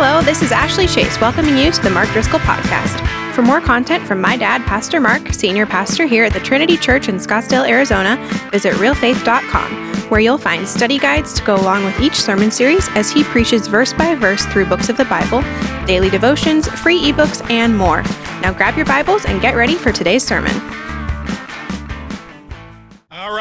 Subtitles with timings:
[0.00, 3.04] Hello, this is Ashley Chase welcoming you to the Mark Driscoll Podcast.
[3.34, 7.08] For more content from my dad, Pastor Mark, senior pastor here at the Trinity Church
[7.08, 8.16] in Scottsdale, Arizona,
[8.52, 13.10] visit realfaith.com, where you'll find study guides to go along with each sermon series as
[13.10, 15.42] he preaches verse by verse through books of the Bible,
[15.84, 18.02] daily devotions, free ebooks, and more.
[18.40, 20.54] Now grab your Bibles and get ready for today's sermon.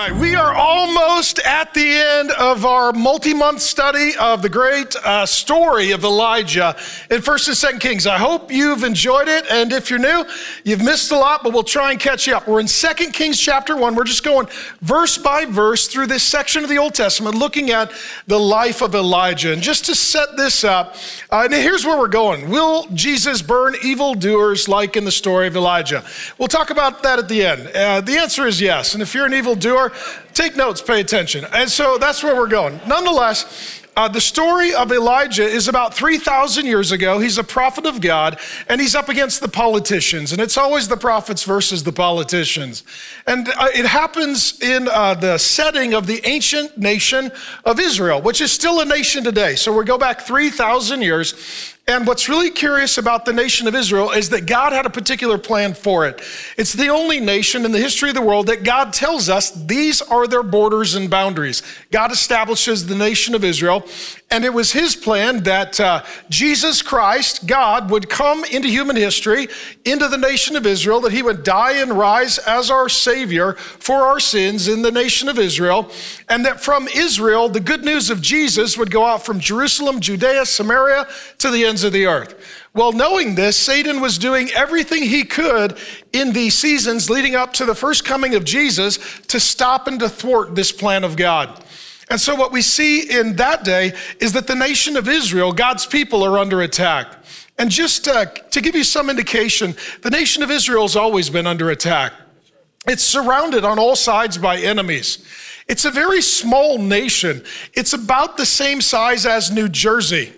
[0.08, 5.26] Right, we are almost at the end of our multi-month study of the great uh,
[5.26, 6.78] story of Elijah
[7.12, 8.08] in First and Second Kings.
[8.08, 10.24] I hope you've enjoyed it, and if you're new,
[10.64, 12.48] you've missed a lot, but we'll try and catch you up.
[12.48, 13.96] We're in Second Kings chapter one.
[13.96, 14.48] We're just going
[14.82, 17.92] verse by verse through this section of the Old Testament, looking at
[18.28, 19.52] the life of Elijah.
[19.52, 20.96] And just to set this up,
[21.32, 26.06] uh, here's where we're going: Will Jesus burn evildoers like in the story of Elijah?
[26.38, 27.68] We'll talk about that at the end.
[27.76, 29.92] Uh, the answer is yes, and if you're an evildoer
[30.34, 31.46] take notes, pay attention.
[31.54, 32.80] And so that's where we're going.
[32.88, 37.18] Nonetheless, uh, the story of Elijah is about 3,000 years ago.
[37.18, 40.32] He's a prophet of God, and he's up against the politicians.
[40.32, 42.84] And it's always the prophets versus the politicians.
[43.26, 47.32] And uh, it happens in uh, the setting of the ancient nation
[47.66, 49.56] of Israel, which is still a nation today.
[49.56, 51.74] So we go back 3,000 years.
[51.90, 55.38] And what's really curious about the nation of Israel is that God had a particular
[55.38, 56.22] plan for it.
[56.58, 60.02] It's the only nation in the history of the world that God tells us these
[60.02, 61.64] are their borders and boundaries.
[61.90, 63.88] God establishes the nation of Israel,
[64.30, 69.48] and it was his plan that uh, Jesus Christ, God, would come into human history,
[69.86, 73.96] into the nation of Israel, that he would die and rise as our Savior for
[73.96, 75.90] our sins in the nation of Israel,
[76.28, 80.46] and that from Israel, the good news of Jesus would go out from Jerusalem, Judea,
[80.46, 82.36] Samaria to the ends of the earth.
[82.74, 85.78] Well, knowing this, Satan was doing everything he could
[86.12, 90.10] in the seasons leading up to the first coming of Jesus to stop and to
[90.10, 91.64] thwart this plan of God.
[92.10, 95.86] And so, what we see in that day is that the nation of Israel, God's
[95.86, 97.08] people, are under attack.
[97.58, 101.48] And just uh, to give you some indication, the nation of Israel has always been
[101.48, 102.14] under attack.
[102.88, 105.26] It's surrounded on all sides by enemies.
[105.68, 107.44] It's a very small nation.
[107.74, 110.32] It's about the same size as New Jersey.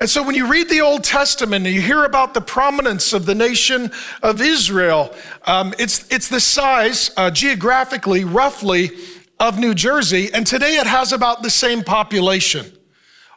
[0.00, 3.26] And so when you read the Old Testament and you hear about the prominence of
[3.26, 3.90] the nation
[4.22, 5.14] of Israel,
[5.46, 8.90] um, it's, it's the size, uh, geographically, roughly,
[9.38, 12.72] of New Jersey, and today it has about the same population.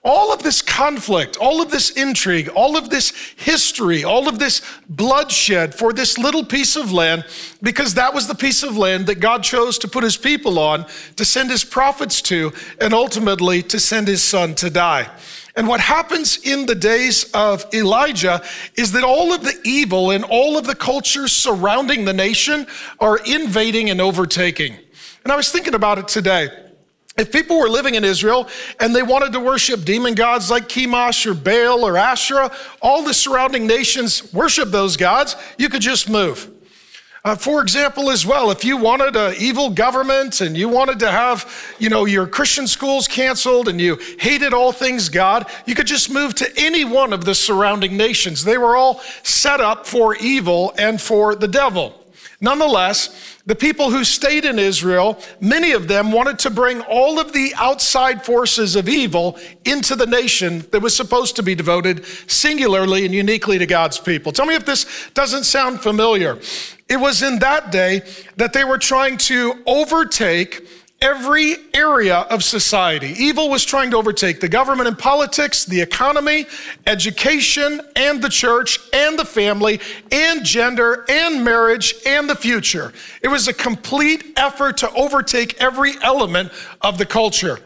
[0.02, 4.62] All of this conflict, all of this intrigue, all of this history, all of this
[4.88, 7.26] bloodshed for this little piece of land,
[7.62, 10.86] because that was the piece of land that God chose to put his people on,
[11.18, 15.10] to send his prophets to, and ultimately to send his son to die.
[15.58, 18.42] And what happens in the days of Elijah
[18.78, 22.68] is that all of the evil and all of the cultures surrounding the nation
[23.02, 24.78] are invading and overtaking.
[25.30, 26.50] And I was thinking about it today.
[27.16, 31.28] If people were living in Israel and they wanted to worship demon gods like Chemosh
[31.28, 32.52] or Baal or Asherah,
[32.82, 36.50] all the surrounding nations worship those gods, you could just move.
[37.24, 41.12] Uh, for example, as well, if you wanted an evil government and you wanted to
[41.12, 45.86] have, you know, your Christian schools canceled and you hated all things God, you could
[45.86, 48.44] just move to any one of the surrounding nations.
[48.44, 51.99] They were all set up for evil and for the devil.
[52.42, 57.34] Nonetheless, the people who stayed in Israel, many of them wanted to bring all of
[57.34, 63.04] the outside forces of evil into the nation that was supposed to be devoted singularly
[63.04, 64.32] and uniquely to God's people.
[64.32, 66.40] Tell me if this doesn't sound familiar.
[66.88, 68.04] It was in that day
[68.38, 70.66] that they were trying to overtake
[71.02, 73.14] every area of society.
[73.18, 76.46] Evil was trying to overtake the government and politics, the economy,
[76.86, 79.80] education, and the church, and the family,
[80.12, 82.92] and gender, and marriage, and the future.
[83.22, 86.52] It was a complete effort to overtake every element
[86.82, 87.60] of the culture.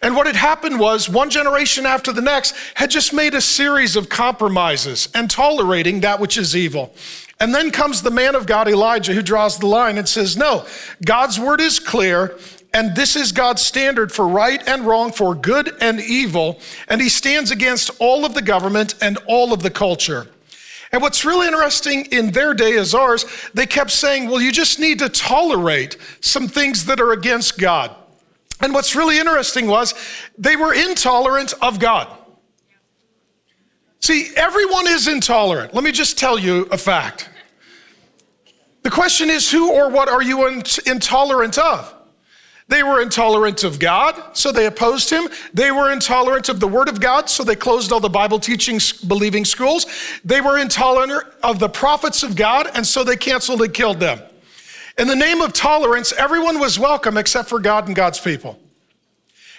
[0.00, 3.94] And what had happened was one generation after the next had just made a series
[3.94, 6.92] of compromises and tolerating that which is evil.
[7.38, 10.66] And then comes the man of God, Elijah, who draws the line and says, No,
[11.04, 12.36] God's word is clear.
[12.74, 16.58] And this is God's standard for right and wrong, for good and evil.
[16.88, 20.28] And he stands against all of the government and all of the culture.
[20.90, 23.24] And what's really interesting in their day as ours,
[23.54, 27.94] they kept saying, well, you just need to tolerate some things that are against God.
[28.60, 29.94] And what's really interesting was
[30.38, 32.08] they were intolerant of God.
[34.00, 35.74] See, everyone is intolerant.
[35.74, 37.28] Let me just tell you a fact.
[38.82, 40.46] The question is, who or what are you
[40.86, 41.94] intolerant of?
[42.68, 45.28] They were intolerant of God, so they opposed him.
[45.52, 48.80] They were intolerant of the Word of God, so they closed all the Bible teaching,
[49.06, 49.86] believing schools.
[50.24, 54.20] They were intolerant of the prophets of God, and so they canceled and killed them.
[54.98, 58.58] In the name of tolerance, everyone was welcome except for God and God's people.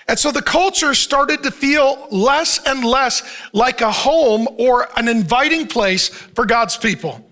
[0.08, 3.24] And so the culture started to feel less and less
[3.54, 7.26] like a home or an inviting place for God's people.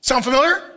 [0.00, 0.75] Sound familiar?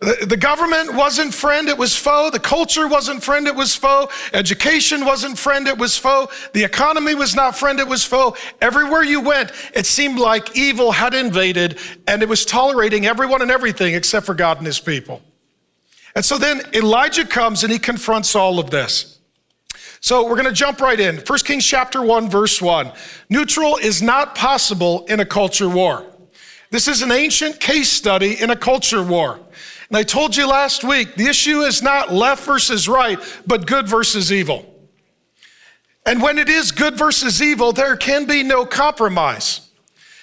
[0.00, 2.30] The government wasn't friend, it was foe.
[2.30, 4.08] The culture wasn't friend, it was foe.
[4.32, 6.30] Education wasn't friend, it was foe.
[6.54, 8.34] The economy was not friend, it was foe.
[8.62, 13.50] Everywhere you went, it seemed like evil had invaded and it was tolerating everyone and
[13.50, 15.20] everything except for God and his people.
[16.14, 19.18] And so then Elijah comes and he confronts all of this.
[20.00, 21.18] So we're going to jump right in.
[21.18, 22.90] 1 Kings chapter 1 verse 1.
[23.28, 26.06] Neutral is not possible in a culture war.
[26.70, 29.40] This is an ancient case study in a culture war.
[29.90, 33.88] And I told you last week, the issue is not left versus right, but good
[33.88, 34.64] versus evil.
[36.06, 39.68] And when it is good versus evil, there can be no compromise.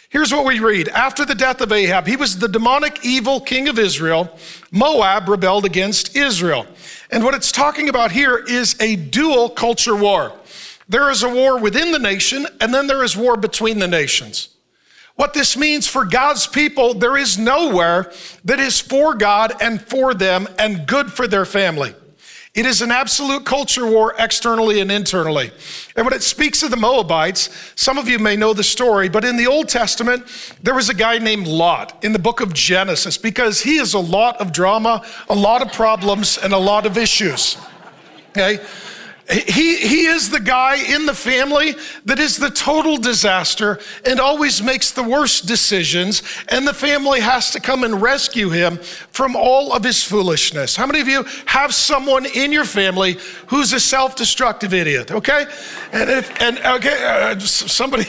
[0.10, 0.88] Here's what we read.
[0.88, 4.40] After the death of Ahab, he was the demonic evil king of Israel.
[4.72, 6.66] Moab rebelled against Israel.
[7.12, 10.31] And what it's talking about here is a dual culture war.
[10.88, 14.56] There is a war within the nation, and then there is war between the nations.
[15.18, 18.12] What this means for God's people, there is nowhere
[18.46, 21.94] that is for God and for them and good for their family.
[22.54, 25.52] It is an absolute culture war externally and internally.
[25.96, 29.25] And when it speaks of the Moabites, some of you may know the story, but
[29.25, 30.25] in the Old Testament,
[30.62, 34.00] there was a guy named Lot in the book of Genesis because he is a
[34.00, 37.58] lot of drama, a lot of problems, and a lot of issues.
[38.30, 38.64] Okay?
[39.29, 41.75] He, he is the guy in the family
[42.06, 47.51] that is the total disaster and always makes the worst decisions, and the family has
[47.51, 50.77] to come and rescue him from all of his foolishness.
[50.77, 55.12] How many of you have someone in your family who's a self destructive idiot?
[55.12, 55.45] Okay?
[55.91, 58.06] And, if, and okay, uh, somebody,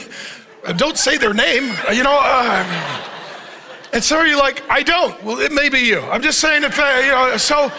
[0.65, 2.17] uh, don't say their name, uh, you know.
[2.17, 3.05] Uh,
[3.91, 5.21] and so you're like, I don't.
[5.25, 5.99] Well, it may be you.
[5.99, 7.69] I'm just saying, if, uh, you know, so.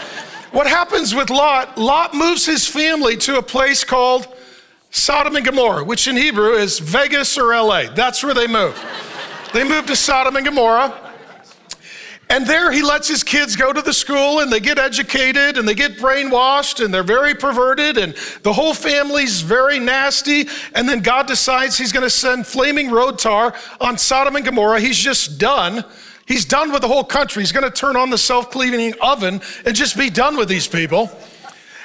[0.52, 1.78] What happens with Lot?
[1.78, 4.26] Lot moves his family to a place called
[4.90, 7.84] Sodom and Gomorrah, which in Hebrew is Vegas or LA.
[7.94, 8.76] That's where they move.
[9.52, 11.12] they move to Sodom and Gomorrah.
[12.28, 15.68] And there he lets his kids go to the school and they get educated and
[15.68, 20.46] they get brainwashed and they're very perverted and the whole family's very nasty.
[20.74, 24.80] And then God decides he's going to send flaming road tar on Sodom and Gomorrah.
[24.80, 25.84] He's just done.
[26.30, 27.42] He's done with the whole country.
[27.42, 30.68] He's going to turn on the self cleaning oven and just be done with these
[30.68, 31.10] people.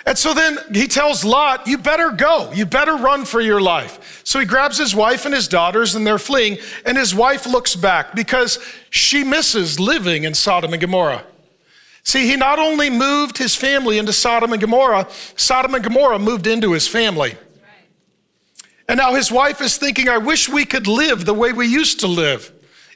[0.06, 2.52] And so then he tells Lot, You better go.
[2.54, 4.22] You better run for your life.
[4.24, 6.60] So he grabs his wife and his daughters, and they're fleeing.
[6.86, 8.60] And his wife looks back because
[8.92, 11.24] she misses living in Sodom and Gomorrah.
[12.04, 16.46] See, he not only moved his family into Sodom and Gomorrah, Sodom and Gomorrah moved
[16.46, 17.36] into his family.
[18.88, 22.02] And now his wife is thinking, I wish we could live the way we used
[22.02, 22.52] to live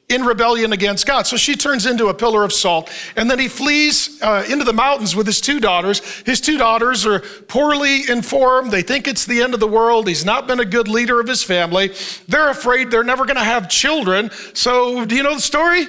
[0.09, 1.27] in rebellion against God.
[1.27, 2.89] So she turns into a pillar of salt.
[3.15, 5.99] And then he flees uh, into the mountains with his two daughters.
[6.21, 8.71] His two daughters are poorly informed.
[8.71, 10.07] They think it's the end of the world.
[10.07, 11.93] He's not been a good leader of his family.
[12.27, 14.31] They're afraid they're never going to have children.
[14.53, 15.85] So, do you know the story?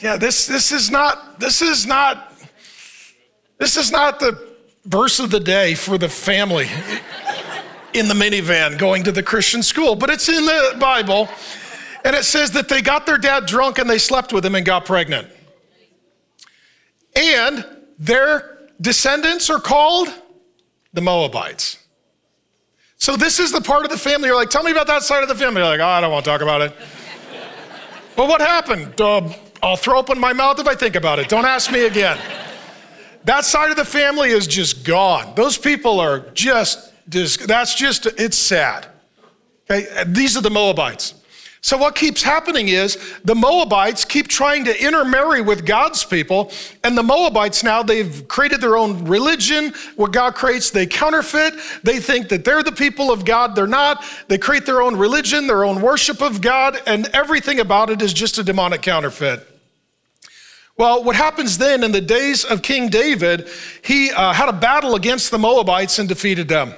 [0.00, 2.34] Yeah, this, this is not, this is not,
[3.58, 4.54] this is not the
[4.84, 6.68] verse of the day for the family
[7.94, 11.28] in the minivan going to the Christian school, but it's in the Bible.
[12.06, 14.64] And it says that they got their dad drunk and they slept with him and
[14.64, 15.26] got pregnant.
[17.16, 17.66] And
[17.98, 20.14] their descendants are called
[20.92, 21.78] the Moabites.
[22.96, 24.28] So this is the part of the family.
[24.28, 25.60] You're like, tell me about that side of the family.
[25.60, 26.72] You're like, oh, I don't want to talk about it.
[28.16, 29.00] well, what happened?
[29.00, 29.28] Uh,
[29.60, 31.28] I'll throw up in my mouth if I think about it.
[31.28, 32.20] Don't ask me again.
[33.24, 35.34] that side of the family is just gone.
[35.34, 38.86] Those people are just, just that's just, it's sad.
[39.68, 41.15] Okay, these are the Moabites.
[41.66, 46.52] So, what keeps happening is the Moabites keep trying to intermarry with God's people,
[46.84, 49.74] and the Moabites now they've created their own religion.
[49.96, 51.54] What God creates, they counterfeit.
[51.82, 54.04] They think that they're the people of God, they're not.
[54.28, 58.12] They create their own religion, their own worship of God, and everything about it is
[58.12, 59.44] just a demonic counterfeit.
[60.76, 63.48] Well, what happens then in the days of King David,
[63.82, 66.74] he uh, had a battle against the Moabites and defeated them.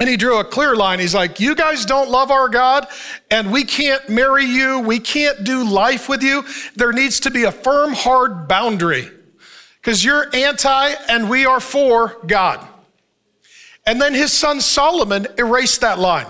[0.00, 0.98] And he drew a clear line.
[0.98, 2.88] He's like, You guys don't love our God,
[3.30, 4.80] and we can't marry you.
[4.80, 6.44] We can't do life with you.
[6.74, 9.10] There needs to be a firm, hard boundary
[9.80, 12.66] because you're anti and we are for God.
[13.86, 16.26] And then his son Solomon erased that line.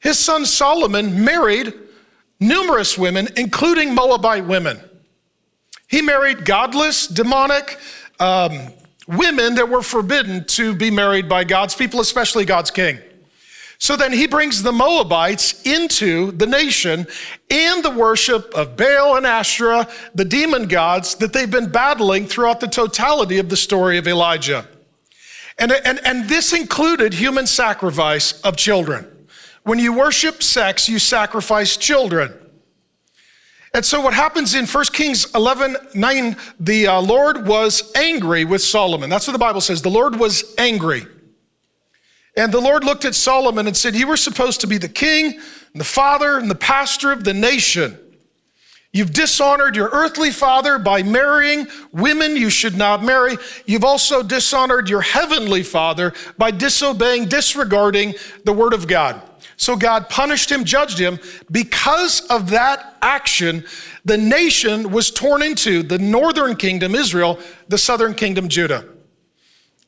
[0.00, 1.72] His son Solomon married
[2.40, 4.80] numerous women, including Moabite women.
[5.88, 7.78] He married godless, demonic,
[8.18, 8.72] um,
[9.06, 12.98] women that were forbidden to be married by God's people, especially God's king.
[13.78, 17.06] So then he brings the Moabites into the nation
[17.50, 22.60] and the worship of Baal and Asherah, the demon gods that they've been battling throughout
[22.60, 24.68] the totality of the story of Elijah.
[25.58, 29.06] And, and, and this included human sacrifice of children.
[29.62, 32.34] When you worship sex, you sacrifice children.
[33.72, 38.62] And so what happens in 1 Kings 11, 9, the uh, Lord was angry with
[38.62, 39.08] Solomon.
[39.08, 39.80] That's what the Bible says.
[39.80, 41.06] The Lord was angry.
[42.36, 45.34] And the Lord looked at Solomon and said, You were supposed to be the king,
[45.34, 47.98] and the father, and the pastor of the nation.
[48.92, 53.36] You've dishonored your earthly father by marrying women you should not marry.
[53.64, 59.22] You've also dishonored your heavenly father by disobeying, disregarding the word of God.
[59.60, 61.18] So God punished him, judged him.
[61.50, 63.62] Because of that action,
[64.06, 67.38] the nation was torn into the northern kingdom, Israel,
[67.68, 68.86] the southern kingdom, Judah.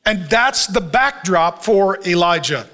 [0.05, 2.69] And that's the backdrop for Elijah.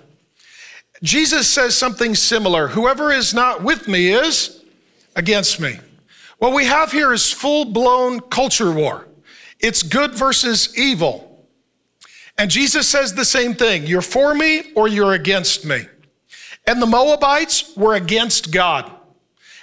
[1.01, 4.61] Jesus says something similar Whoever is not with me is
[5.15, 5.79] against me.
[6.39, 9.07] What we have here is full blown culture war.
[9.61, 11.45] It's good versus evil.
[12.37, 15.85] And Jesus says the same thing you're for me or you're against me.
[16.69, 18.91] And the Moabites were against God.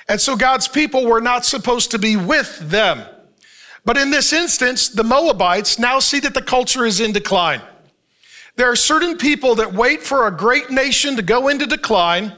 [0.08, 3.00] And so God's people were not supposed to be with them.
[3.84, 7.60] But in this instance, the Moabites now see that the culture is in decline.
[8.56, 12.32] There are certain people that wait for a great nation to go into decline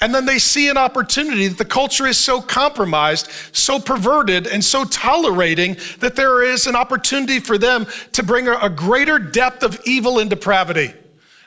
[0.00, 4.62] and then they see an opportunity that the culture is so compromised, so perverted, and
[4.62, 9.80] so tolerating that there is an opportunity for them to bring a, greater depth of
[9.84, 10.92] evil and depravity.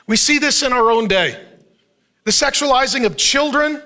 [0.06, 1.38] We see this in our own day.
[2.26, 3.80] The sexualizing of children,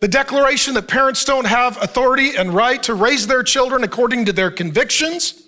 [0.00, 4.32] the declaration that parents don't have authority and right to raise their children according to
[4.32, 5.42] their convictions.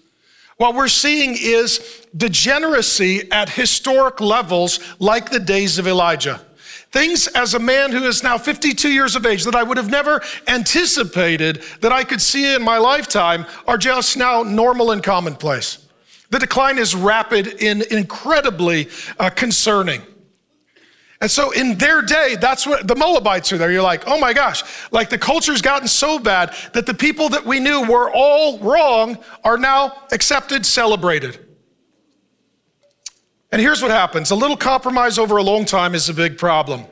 [0.59, 6.45] What we're seeing is degeneracy at historic levels like the days of Elijah.
[6.91, 9.91] Things as a man who is now 52 years of age that I would have
[9.91, 15.87] never anticipated that I could see in my lifetime are just now normal and commonplace.
[16.29, 20.03] The decline is rapid and incredibly uh, concerning.
[21.21, 23.73] And so in their day, that's what the Moabites are there.
[23.73, 27.47] You're like, oh my gosh, like the culture's gotten so bad that the people that
[27.47, 31.39] we knew were all wrong are now accepted, celebrated.
[33.51, 36.85] And here's what happens a little compromise over a long time is a big problem.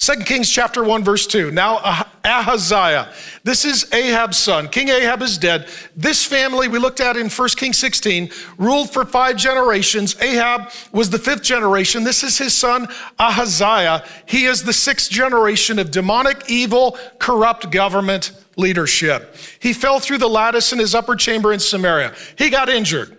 [0.00, 1.50] 2 Kings chapter 1 verse 2.
[1.50, 3.12] Now ah, Ahaziah,
[3.44, 4.66] this is Ahab's son.
[4.68, 5.68] King Ahab is dead.
[5.94, 10.18] This family we looked at in 1 Kings 16 ruled for 5 generations.
[10.22, 12.02] Ahab was the 5th generation.
[12.02, 12.88] This is his son
[13.18, 14.02] Ahaziah.
[14.24, 19.36] He is the 6th generation of demonic, evil, corrupt government leadership.
[19.58, 22.14] He fell through the lattice in his upper chamber in Samaria.
[22.38, 23.18] He got injured.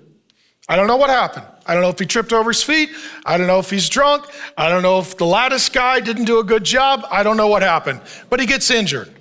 [0.72, 1.46] I don't know what happened.
[1.66, 2.92] I don't know if he tripped over his feet.
[3.26, 4.24] I don't know if he's drunk.
[4.58, 7.06] I don't know if the lattice guy didn't do a good job.
[7.12, 8.00] I don't know what happened,
[8.30, 9.14] but he gets injured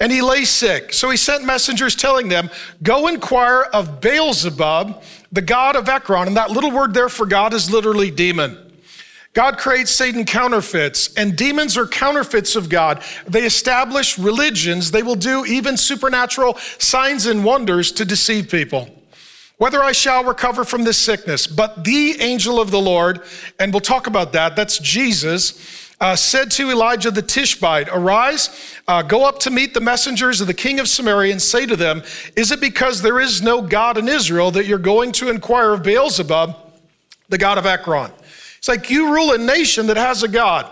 [0.00, 0.92] and he lays sick.
[0.92, 2.50] So he sent messengers telling them,
[2.82, 5.00] Go inquire of Beelzebub,
[5.30, 6.26] the god of Ekron.
[6.26, 8.58] And that little word there for God is literally demon.
[9.34, 13.04] God creates Satan counterfeits, and demons are counterfeits of God.
[13.24, 18.97] They establish religions, they will do even supernatural signs and wonders to deceive people
[19.58, 21.46] whether I shall recover from this sickness.
[21.46, 23.20] But the angel of the Lord,
[23.58, 25.84] and we'll talk about that, that's Jesus.
[26.00, 30.46] Uh, said to Elijah the Tishbite, Arise, uh, go up to meet the messengers of
[30.46, 32.04] the king of Samaria and say to them,
[32.36, 35.82] Is it because there is no God in Israel that you're going to inquire of
[35.82, 36.54] Beelzebub,
[37.28, 38.12] the God of Ekron?
[38.58, 40.70] It's like you rule a nation that has a God.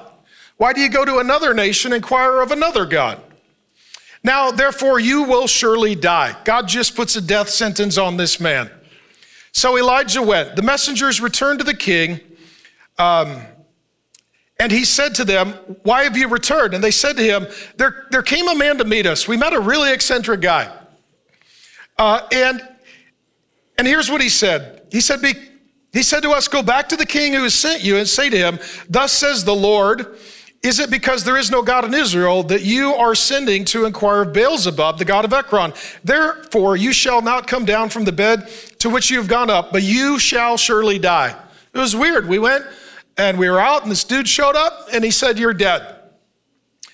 [0.58, 3.20] Why do you go to another nation inquire of another God?
[4.22, 6.36] Now, therefore, you will surely die.
[6.44, 8.70] God just puts a death sentence on this man.
[9.52, 10.56] So Elijah went.
[10.56, 12.20] The messengers returned to the king,
[12.98, 13.40] um,
[14.58, 16.74] and he said to them, Why have you returned?
[16.74, 17.46] And they said to him,
[17.76, 19.28] There, there came a man to meet us.
[19.28, 20.72] We met a really eccentric guy.
[21.98, 22.66] Uh, and,
[23.78, 25.22] and here's what he said He said,
[25.92, 28.28] he said to us, Go back to the king who has sent you and say
[28.28, 28.58] to him,
[28.88, 30.18] Thus says the Lord,
[30.62, 34.22] is it because there is no God in Israel that you are sending to inquire
[34.22, 35.72] of Beelzebub, the God of Ekron?
[36.02, 38.48] Therefore, you shall not come down from the bed
[38.80, 41.36] to which you have gone up, but you shall surely die.
[41.72, 42.26] It was weird.
[42.26, 42.64] We went
[43.16, 45.96] and we were out, and this dude showed up and he said, You're dead.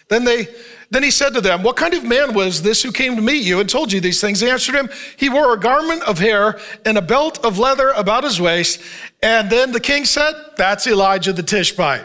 [0.09, 0.49] Then they
[0.92, 3.42] then he said to them, What kind of man was this who came to meet
[3.42, 4.40] you and told you these things?
[4.40, 8.25] They answered him, He wore a garment of hair and a belt of leather about
[8.25, 8.83] his waist.
[9.23, 12.04] And then the king said, That's Elijah the Tishbite.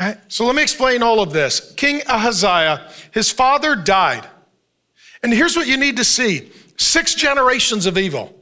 [0.00, 0.18] Okay?
[0.28, 1.72] So let me explain all of this.
[1.74, 4.26] King Ahaziah, his father died.
[5.22, 8.34] And here's what you need to see six generations of evil.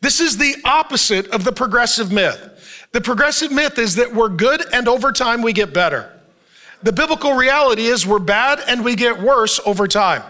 [0.00, 2.88] This is the opposite of the progressive myth.
[2.92, 6.12] The progressive myth is that we're good and over time we get better.
[6.82, 10.22] The biblical reality is we're bad and we get worse over time.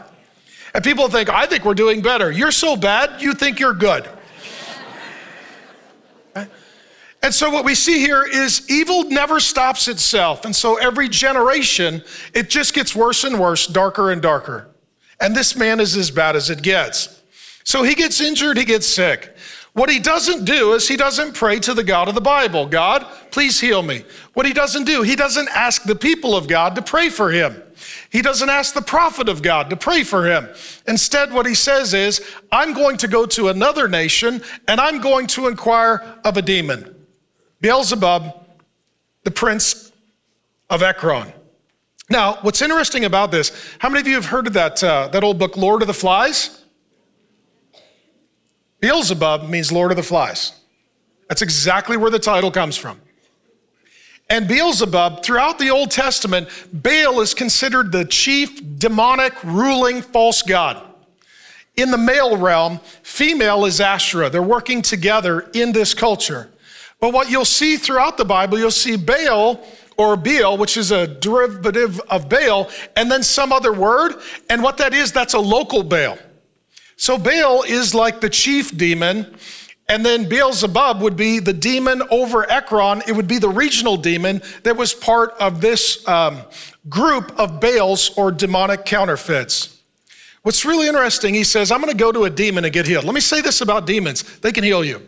[0.73, 2.31] And people think, I think we're doing better.
[2.31, 4.09] You're so bad, you think you're good.
[7.23, 10.45] And so what we see here is evil never stops itself.
[10.45, 12.03] And so every generation,
[12.35, 14.69] it just gets worse and worse, darker and darker.
[15.21, 17.23] And this man is as bad as it gets.
[17.65, 19.35] So he gets injured, he gets sick.
[19.73, 23.07] What he doesn't do is he doesn't pray to the God of the Bible God,
[23.31, 24.05] please heal me.
[24.33, 27.63] What he doesn't do, he doesn't ask the people of God to pray for him.
[28.09, 30.49] He doesn't ask the prophet of God to pray for him.
[30.89, 35.27] Instead, what he says is, I'm going to go to another nation and I'm going
[35.29, 36.96] to inquire of a demon.
[37.61, 38.47] Beelzebub,
[39.25, 39.93] the prince
[40.71, 41.33] of Ekron.
[42.09, 45.25] Now, what's interesting about this, how many of you have heard of that, uh, that
[45.25, 46.65] old book, Lord of the Flies?
[48.81, 50.53] Beelzebub means Lord of the Flies.
[51.29, 53.01] That's exactly where the title comes from.
[54.29, 60.83] And Beelzebub, throughout the Old Testament, Baal is considered the chief demonic ruling false god.
[61.77, 64.31] In the male realm, female is Asherah.
[64.31, 66.51] They're working together in this culture.
[67.07, 69.65] But what you'll see throughout the Bible, you'll see Baal
[69.97, 74.17] or Baal, which is a derivative of Baal, and then some other word.
[74.51, 76.19] And what that is, that's a local Baal.
[76.97, 79.37] So Baal is like the chief demon,
[79.89, 83.03] and then Beelzebub would be the demon over Ekron.
[83.07, 86.43] It would be the regional demon that was part of this um,
[86.89, 89.81] group of Baals or demonic counterfeits.
[90.43, 93.05] What's really interesting, he says, I'm going to go to a demon and get healed.
[93.05, 95.01] Let me say this about demons they can heal you.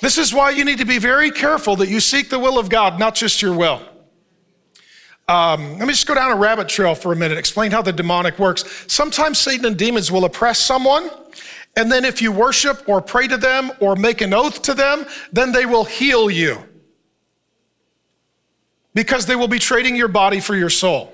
[0.00, 2.68] This is why you need to be very careful that you seek the will of
[2.68, 3.82] God, not just your will.
[5.26, 7.92] Um, let me just go down a rabbit trail for a minute, explain how the
[7.92, 8.64] demonic works.
[8.86, 11.10] Sometimes Satan and demons will oppress someone,
[11.76, 15.04] and then if you worship or pray to them or make an oath to them,
[15.32, 16.62] then they will heal you
[18.94, 21.12] because they will be trading your body for your soul.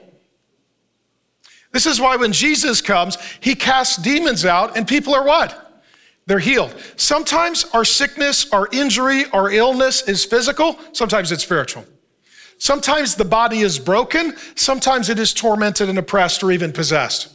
[1.72, 5.63] This is why when Jesus comes, he casts demons out, and people are what?
[6.26, 6.74] They're healed.
[6.96, 11.84] Sometimes our sickness, our injury, our illness is physical, sometimes it's spiritual.
[12.56, 17.28] Sometimes the body is broken, sometimes it is tormented and oppressed or even possessed.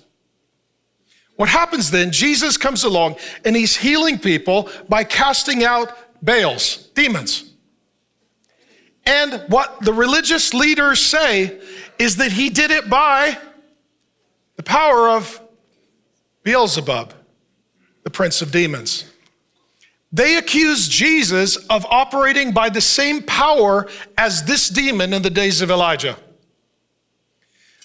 [1.35, 2.11] What happens then?
[2.11, 7.53] Jesus comes along and he's healing people by casting out Baals, demons.
[9.05, 11.59] And what the religious leaders say
[11.97, 13.37] is that he did it by
[14.57, 15.39] the power of
[16.43, 17.13] Beelzebub
[18.09, 19.05] the prince of demons.
[20.11, 25.61] They accuse Jesus of operating by the same power as this demon in the days
[25.61, 26.17] of Elijah.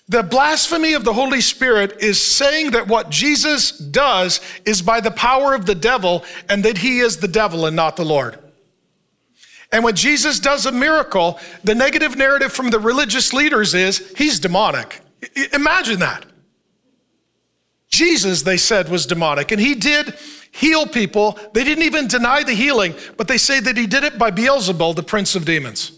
[0.08, 5.10] The blasphemy of the Holy Spirit is saying that what Jesus does is by the
[5.10, 8.38] power of the devil and that he is the devil and not the Lord.
[9.72, 14.38] And when Jesus does a miracle, the negative narrative from the religious leaders is he's
[14.38, 15.00] demonic.
[15.52, 16.24] Imagine that.
[17.94, 20.14] Jesus, they said, was demonic, and he did
[20.50, 21.38] heal people.
[21.52, 24.94] They didn't even deny the healing, but they say that he did it by Beelzebul,
[24.94, 25.92] the prince of demons.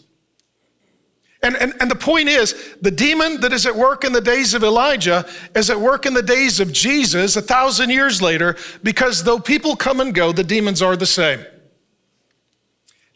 [1.42, 4.54] And, and, and the point is, the demon that is at work in the days
[4.54, 9.24] of Elijah is at work in the days of Jesus a thousand years later, because
[9.24, 11.44] though people come and go, the demons are the same.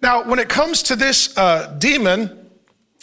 [0.02, 2.50] Now, when it comes to this uh, demon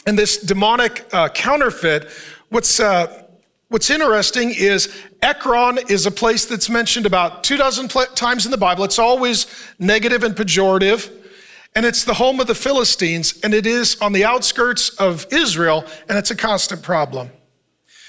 [0.06, 2.10] and this demonic uh, counterfeit,
[2.50, 3.27] what's uh,
[3.70, 4.88] What's interesting is
[5.22, 8.86] Ekron is a place that's mentioned about two dozen times in the Bible.
[8.86, 9.46] It's always
[9.78, 11.12] negative and pejorative.
[11.76, 15.86] And it's the home of the Philistines, and it is on the outskirts of Israel,
[16.08, 17.30] and it's a constant problem.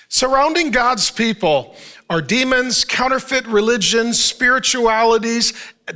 [0.08, 1.74] Surrounding God's people
[2.08, 5.52] are demons, counterfeit religions, spiritualities,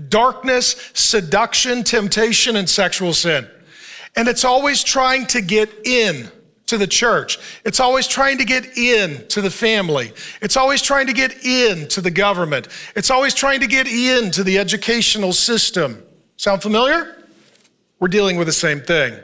[0.09, 3.49] darkness, seduction, temptation, and sexual sin.
[4.17, 6.31] And it's always trying to get in
[6.73, 7.39] to the church.
[7.67, 10.13] It's always trying to get in to the family.
[10.41, 12.69] It's always trying to get in to the government.
[12.97, 16.03] It's always trying to get in to the educational system.
[16.39, 17.29] Sound familiar?
[18.01, 19.15] We're dealing with the same thing.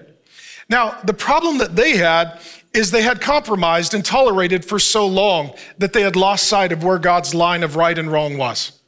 [0.68, 2.38] Now, the problem that they had
[2.74, 6.84] is they had compromised and tolerated for so long that they had lost sight of
[6.84, 8.78] where God's line of right and wrong was.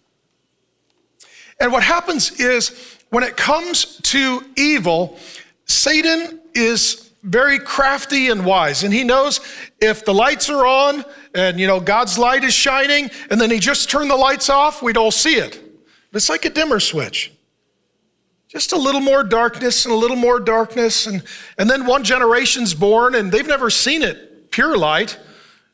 [1.58, 5.18] And what happens is when it comes to evil,
[5.64, 8.82] Satan is very crafty and wise.
[8.82, 9.40] And he knows
[9.80, 11.04] if the lights are on
[11.34, 14.82] and, you know, God's light is shining and then he just turned the lights off,
[14.82, 15.60] we'd all see it.
[16.12, 17.32] It's like a dimmer switch.
[18.48, 21.06] Just a little more darkness and a little more darkness.
[21.06, 21.22] And,
[21.56, 25.18] and then one generation's born and they've never seen it, pure light.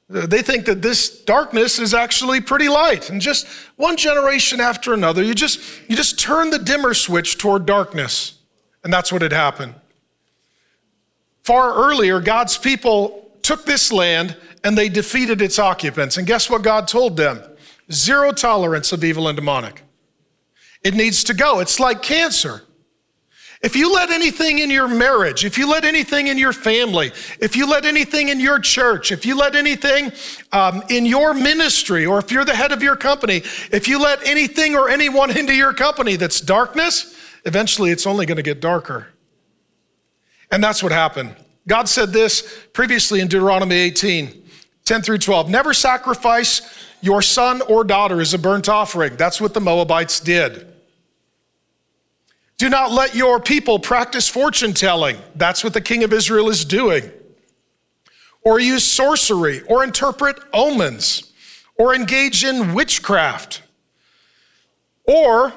[0.09, 3.09] They think that this darkness is actually pretty light.
[3.11, 7.67] And just one generation after another, you just, you just turn the dimmer switch toward
[7.67, 8.35] darkness.
[8.85, 9.75] And that's what had happened.
[11.47, 16.17] Far earlier, God's people took this land and they defeated its occupants.
[16.17, 17.41] And guess what God told them?
[17.93, 19.85] Zero tolerance of evil and demonic.
[20.83, 21.61] It needs to go.
[21.61, 22.65] It's like cancer.
[23.63, 27.55] If you let anything in your marriage, if you let anything in your family, if
[27.55, 30.11] you let anything in your church, if you let anything
[30.51, 33.37] um, in your ministry, or if you're the head of your company,
[33.71, 38.35] if you let anything or anyone into your company that's darkness, eventually it's only going
[38.35, 39.07] to get darker.
[40.51, 41.35] And that's what happened.
[41.69, 44.45] God said this previously in Deuteronomy 18
[44.85, 45.51] 10 through 12.
[45.51, 46.63] Never sacrifice
[47.01, 49.17] your son or daughter as a burnt offering.
[49.17, 50.73] That's what the Moabites did.
[52.57, 55.19] Do not let your people practice fortune telling.
[55.35, 57.11] That's what the king of Israel is doing.
[58.43, 61.33] Or use sorcery, or interpret omens,
[61.77, 63.63] or engage in witchcraft,
[65.05, 65.53] or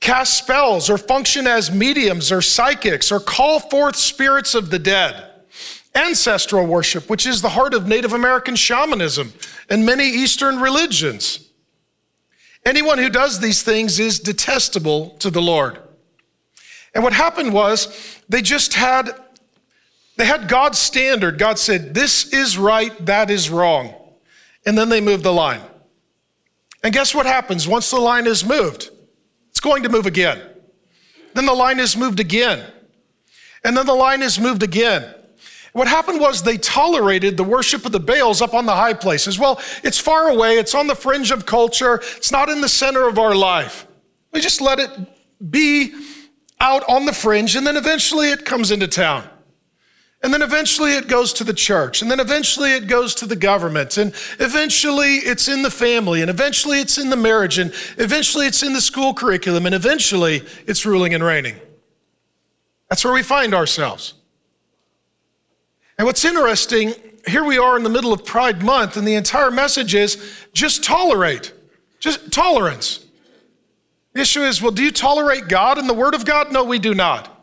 [0.00, 5.26] cast spells, or function as mediums or psychics, or call forth spirits of the dead.
[5.94, 9.32] Ancestral worship, which is the heart of Native American shamanism
[9.68, 11.48] and many Eastern religions.
[12.64, 15.78] Anyone who does these things is detestable to the Lord.
[16.94, 19.10] And what happened was they just had
[20.16, 21.38] they had God's standard.
[21.38, 23.94] God said, "This is right, that is wrong."
[24.66, 25.62] And then they moved the line.
[26.82, 28.90] And guess what happens once the line is moved?
[29.60, 30.40] It's going to move again.
[31.34, 32.64] Then the line is moved again.
[33.62, 35.14] And then the line is moved again.
[35.74, 39.38] What happened was they tolerated the worship of the Baals up on the high places.
[39.38, 43.06] Well, it's far away, it's on the fringe of culture, it's not in the center
[43.06, 43.86] of our life.
[44.32, 44.90] We just let it
[45.50, 45.92] be
[46.58, 49.28] out on the fringe, and then eventually it comes into town.
[50.22, 53.36] And then eventually it goes to the church, and then eventually it goes to the
[53.36, 58.46] government, and eventually it's in the family, and eventually it's in the marriage, and eventually
[58.46, 61.56] it's in the school curriculum, and eventually it's ruling and reigning.
[62.90, 64.12] That's where we find ourselves.
[65.96, 66.92] And what's interesting,
[67.26, 70.18] here we are in the middle of Pride Month, and the entire message is
[70.52, 71.54] just tolerate,
[71.98, 73.06] just tolerance.
[74.12, 76.52] The issue is well, do you tolerate God and the Word of God?
[76.52, 77.42] No, we do not.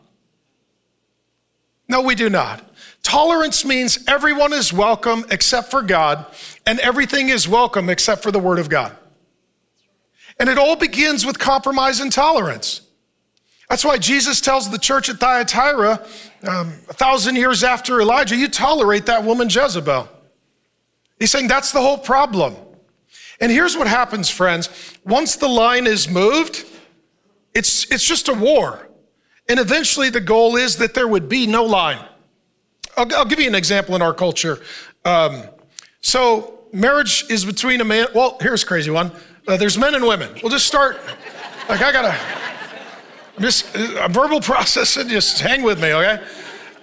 [1.87, 2.66] No, we do not.
[3.07, 6.25] Tolerance means everyone is welcome except for God,
[6.65, 8.93] and everything is welcome except for the Word of God.
[10.37, 12.81] And it all begins with compromise and tolerance.
[13.69, 16.05] That's why Jesus tells the church at Thyatira,
[16.49, 20.09] um, a thousand years after Elijah, you tolerate that woman Jezebel.
[21.17, 22.57] He's saying that's the whole problem.
[23.39, 24.69] And here's what happens, friends.
[25.05, 26.65] Once the line is moved,
[27.53, 28.89] it's, it's just a war.
[29.47, 32.05] And eventually the goal is that there would be no line.
[32.97, 34.59] I'll, I'll give you an example in our culture.
[35.05, 35.43] Um,
[36.01, 39.11] so, marriage is between a man, well, here's a crazy one.
[39.47, 40.35] Uh, there's men and women.
[40.41, 40.97] We'll just start,
[41.69, 42.17] like, I gotta.
[43.39, 46.25] Just a uh, verbal processing, just hang with me, okay?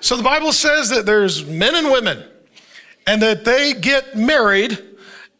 [0.01, 2.25] So the Bible says that there's men and women,
[3.07, 4.79] and that they get married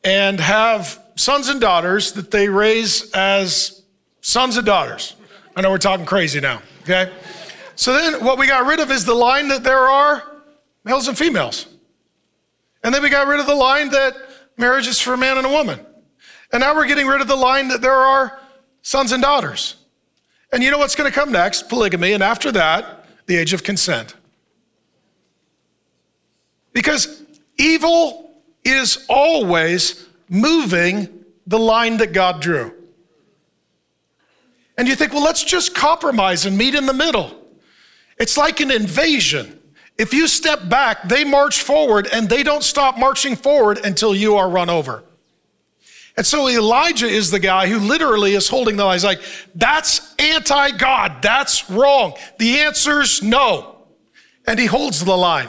[0.03, 3.83] and have sons and daughters that they raise as
[4.23, 5.15] sons and daughters.
[5.57, 7.13] I know we're talking crazy now, okay?
[7.77, 10.34] So then what we got rid of is the line that there are
[10.85, 11.67] males and females.
[12.83, 14.15] And then we got rid of the line that
[14.57, 15.81] marriage is for a man and a woman.
[16.53, 18.39] And now we're getting rid of the line that there are
[18.83, 19.77] sons and daughters.
[20.53, 21.69] And you know what's going to come next?
[21.69, 22.13] Polygamy.
[22.13, 24.15] And after that, the age of consent.
[26.73, 27.23] Because
[27.57, 28.31] evil
[28.65, 32.73] is always moving the line that God drew.
[34.77, 37.41] And you think, well, let's just compromise and meet in the middle.
[38.19, 39.61] It's like an invasion.
[39.97, 44.37] If you step back, they march forward and they don't stop marching forward until you
[44.37, 45.05] are run over.
[46.17, 48.95] And so Elijah is the guy who literally is holding the line.
[48.95, 49.23] He's like,
[49.55, 51.23] that's anti God.
[51.23, 52.15] That's wrong.
[52.39, 53.77] The answer's no.
[54.47, 55.49] And he holds the line.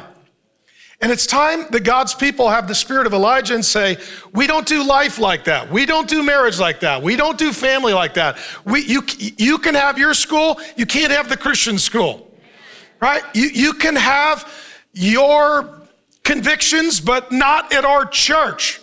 [1.01, 3.97] And it's time that God's people have the spirit of Elijah and say,
[4.33, 5.69] we don't do life like that.
[5.69, 7.03] We don't do marriage like that.
[7.03, 8.37] We don't do family like that.
[8.63, 12.24] We, you, you can have your school, you can't have the Christian school,
[13.01, 13.23] right?
[13.33, 14.51] You, you can have
[14.93, 15.81] your
[16.23, 18.81] convictions, but not at our church,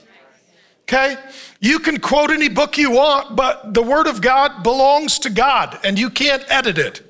[0.82, 1.16] okay?
[1.60, 5.78] You can quote any book you want, but the Word of God belongs to God
[5.84, 7.02] and you can't edit it.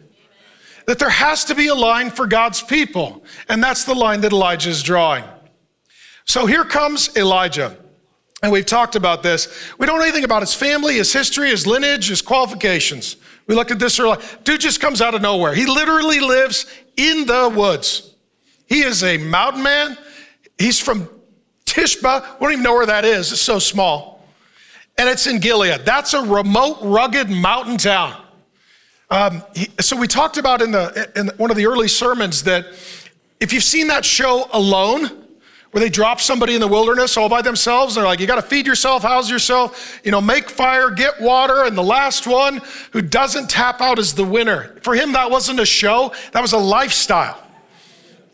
[0.87, 4.33] That there has to be a line for God's people, and that's the line that
[4.33, 5.25] Elijah is drawing.
[6.25, 7.77] So here comes Elijah.
[8.43, 9.47] And we've talked about this.
[9.79, 13.17] We don't know anything about his family, his history, his lineage, his qualifications.
[13.47, 14.21] We looked at this earlier.
[14.43, 15.55] Dude just comes out of nowhere.
[15.55, 18.14] He literally lives in the woods.
[18.66, 19.98] He is a mountain man.
[20.59, 21.09] He's from
[21.66, 22.38] Tishba.
[22.38, 23.33] We don't even know where that is.
[23.33, 24.12] It's so small
[24.98, 25.85] and it's in Gilead.
[25.85, 28.20] That's a remote, rugged mountain town.
[29.11, 32.66] Um, he, so we talked about in, the, in one of the early sermons that
[33.40, 35.22] if you've seen that show Alone,
[35.73, 37.95] where they drop somebody in the wilderness all by themselves.
[37.95, 41.65] They're like, you got to feed yourself, house yourself, you know, make fire, get water.
[41.65, 42.61] And the last one
[42.93, 44.77] who doesn't tap out is the winner.
[44.83, 47.39] For him, that wasn't a show, that was a lifestyle.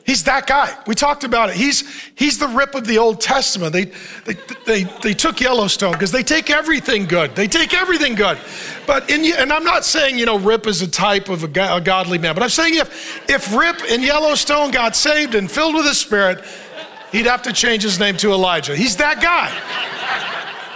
[0.05, 0.75] He's that guy.
[0.87, 1.57] We talked about it.
[1.57, 3.75] He's, he's the rip of the Old Testament.
[3.75, 3.85] They,
[4.25, 7.37] they, they, they took Yellowstone because they take everything good.
[7.37, 8.39] They take everything good.
[8.87, 11.81] But in, and I'm not saying, you know, Rip is a type of a, a
[11.83, 15.85] godly man, but I'm saying if, if Rip in Yellowstone got saved and filled with
[15.85, 16.43] the Spirit,
[17.13, 18.77] he'd have to change his name to Elijah.
[18.77, 19.53] He's that guy.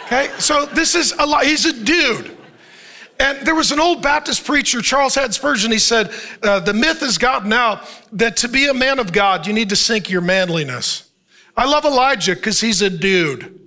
[0.06, 0.32] Okay?
[0.38, 2.36] So this is, a, he's a dude.
[3.18, 7.00] And there was an old Baptist preacher, Charles Haddon Spurgeon, he said, uh, The myth
[7.00, 10.20] has gotten out that to be a man of God, you need to sink your
[10.20, 11.08] manliness.
[11.56, 13.60] I love Elijah because he's a dude.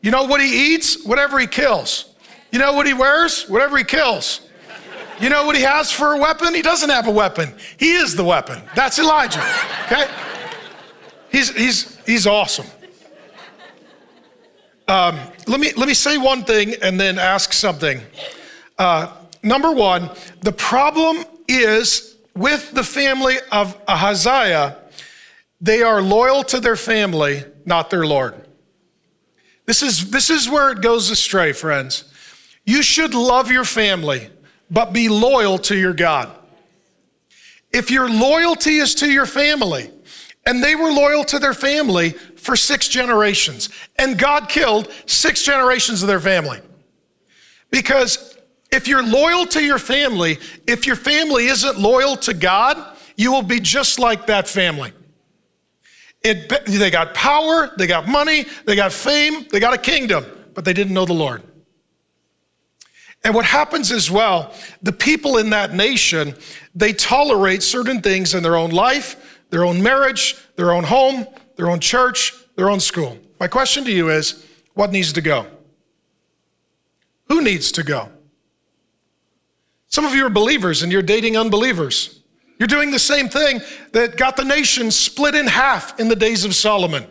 [0.00, 1.04] You know what he eats?
[1.04, 2.14] Whatever he kills.
[2.50, 3.48] You know what he wears?
[3.48, 4.40] Whatever he kills.
[5.20, 6.54] You know what he has for a weapon?
[6.54, 7.54] He doesn't have a weapon.
[7.78, 8.62] He is the weapon.
[8.74, 9.42] That's Elijah.
[9.86, 10.06] Okay?
[11.30, 12.66] He's, he's, he's awesome.
[14.86, 18.00] Um, let, me, let me say one thing and then ask something.
[18.78, 19.12] Uh,
[19.42, 20.10] number one,
[20.40, 24.78] the problem is with the family of Ahaziah,
[25.60, 28.34] they are loyal to their family, not their Lord.
[29.66, 32.04] This is, this is where it goes astray, friends.
[32.64, 34.30] You should love your family,
[34.70, 36.30] but be loyal to your God.
[37.72, 39.90] If your loyalty is to your family,
[40.48, 46.00] and they were loyal to their family for six generations, and God killed six generations
[46.02, 46.62] of their family.
[47.70, 48.38] Because
[48.72, 53.42] if you're loyal to your family, if your family isn't loyal to God, you will
[53.42, 54.92] be just like that family.
[56.22, 60.64] It, they got power, they got money, they got fame, they got a kingdom, but
[60.64, 61.42] they didn't know the Lord.
[63.22, 66.34] And what happens as well, the people in that nation,
[66.74, 71.70] they tolerate certain things in their own life, their own marriage, their own home, their
[71.70, 73.18] own church, their own school.
[73.40, 75.46] My question to you is what needs to go?
[77.28, 78.10] Who needs to go?
[79.88, 82.20] Some of you are believers and you're dating unbelievers.
[82.58, 83.60] You're doing the same thing
[83.92, 87.06] that got the nation split in half in the days of Solomon.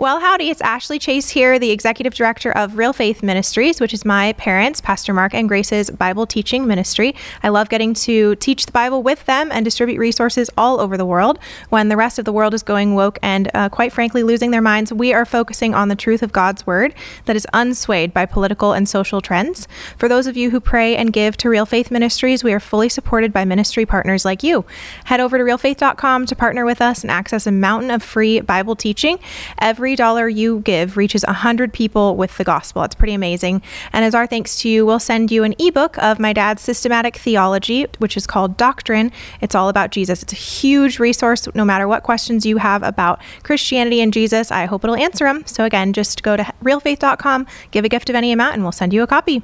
[0.00, 4.04] Well, howdy, it's Ashley Chase here, the executive director of Real Faith Ministries, which is
[4.04, 7.16] my parents, Pastor Mark and Grace's Bible teaching ministry.
[7.42, 11.04] I love getting to teach the Bible with them and distribute resources all over the
[11.04, 11.40] world.
[11.70, 14.62] When the rest of the world is going woke and, uh, quite frankly, losing their
[14.62, 18.74] minds, we are focusing on the truth of God's word that is unswayed by political
[18.74, 19.66] and social trends.
[19.96, 22.88] For those of you who pray and give to Real Faith Ministries, we are fully
[22.88, 24.64] supported by ministry partners like you.
[25.06, 28.76] Head over to realfaith.com to partner with us and access a mountain of free Bible
[28.76, 29.18] teaching.
[29.60, 32.82] Every every dollar you give reaches 100 people with the gospel.
[32.82, 33.62] It's pretty amazing.
[33.90, 37.16] And as our thanks to you, we'll send you an ebook of my dad's systematic
[37.16, 39.10] theology, which is called Doctrine.
[39.40, 40.22] It's all about Jesus.
[40.22, 44.52] It's a huge resource no matter what questions you have about Christianity and Jesus.
[44.52, 45.46] I hope it'll answer them.
[45.46, 48.92] So again, just go to realfaith.com, give a gift of any amount, and we'll send
[48.92, 49.42] you a copy.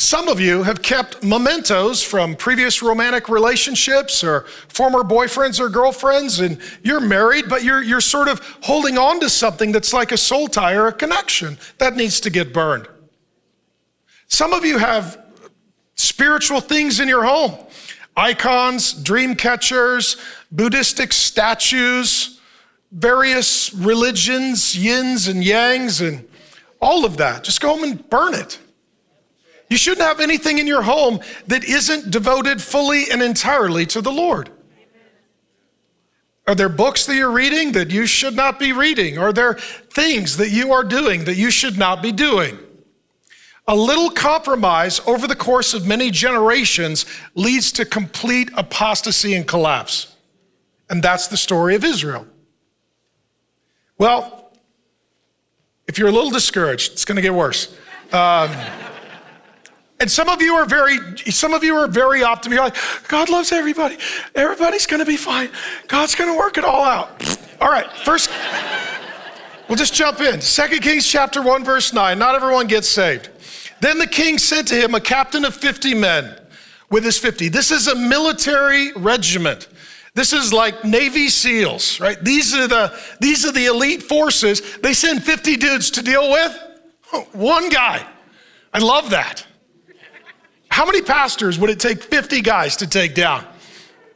[0.00, 6.40] Some of you have kept mementos from previous romantic relationships or former boyfriends or girlfriends,
[6.40, 10.16] and you're married, but you're, you're sort of holding on to something that's like a
[10.16, 12.88] soul tie or a connection that needs to get burned.
[14.26, 15.22] Some of you have
[15.96, 17.58] spiritual things in your home
[18.16, 20.16] icons, dream catchers,
[20.50, 22.40] Buddhistic statues,
[22.90, 26.26] various religions, yins and yangs, and
[26.80, 27.44] all of that.
[27.44, 28.58] Just go home and burn it.
[29.70, 34.10] You shouldn't have anything in your home that isn't devoted fully and entirely to the
[34.10, 34.50] Lord.
[36.48, 39.16] Are there books that you're reading that you should not be reading?
[39.16, 42.58] Are there things that you are doing that you should not be doing?
[43.68, 47.06] A little compromise over the course of many generations
[47.36, 50.16] leads to complete apostasy and collapse.
[50.88, 52.26] And that's the story of Israel.
[53.96, 54.50] Well,
[55.86, 57.72] if you're a little discouraged, it's going to get worse.
[58.12, 58.50] Um,
[60.00, 60.98] and some of you are very,
[61.30, 62.74] some of you are very optimistic.
[62.74, 63.98] Like, God loves everybody.
[64.34, 65.50] Everybody's to be fine.
[65.88, 67.38] God's to work it all out.
[67.60, 68.30] All right, first,
[69.68, 70.40] we'll just jump in.
[70.40, 72.18] Second Kings chapter 1, verse 9.
[72.18, 73.28] Not everyone gets saved.
[73.80, 76.38] Then the king sent to him a captain of 50 men
[76.90, 77.48] with his 50.
[77.48, 79.68] This is a military regiment.
[80.14, 82.22] This is like Navy SEALs, right?
[82.22, 84.78] These are the, these are the elite forces.
[84.78, 86.58] They send 50 dudes to deal with
[87.32, 88.06] one guy.
[88.72, 89.46] I love that.
[90.80, 93.44] How many pastors would it take 50 guys to take down?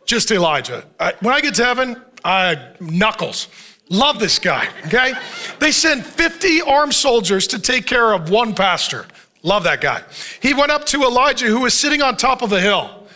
[0.07, 0.87] Just Elijah.
[1.21, 3.49] when I get to heaven, I knuckles.
[3.91, 5.13] Love this guy, okay?
[5.59, 9.05] They send 50 armed soldiers to take care of one pastor.
[9.43, 10.05] Love that guy.
[10.41, 13.09] He went up to Elijah, who was sitting on top of a hill.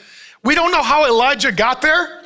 [0.44, 2.17] We don't know how Elijah got there.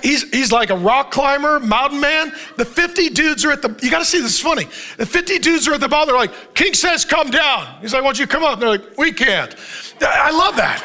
[0.00, 2.32] He's, he's like a rock climber, mountain man.
[2.56, 4.64] The 50 dudes are at the, you gotta see this is funny.
[4.96, 7.80] The 50 dudes are at the bottom, they're like, King says come down.
[7.80, 8.54] He's like, why don't you come up?
[8.54, 9.54] And they're like, we can't.
[10.00, 10.84] I love that.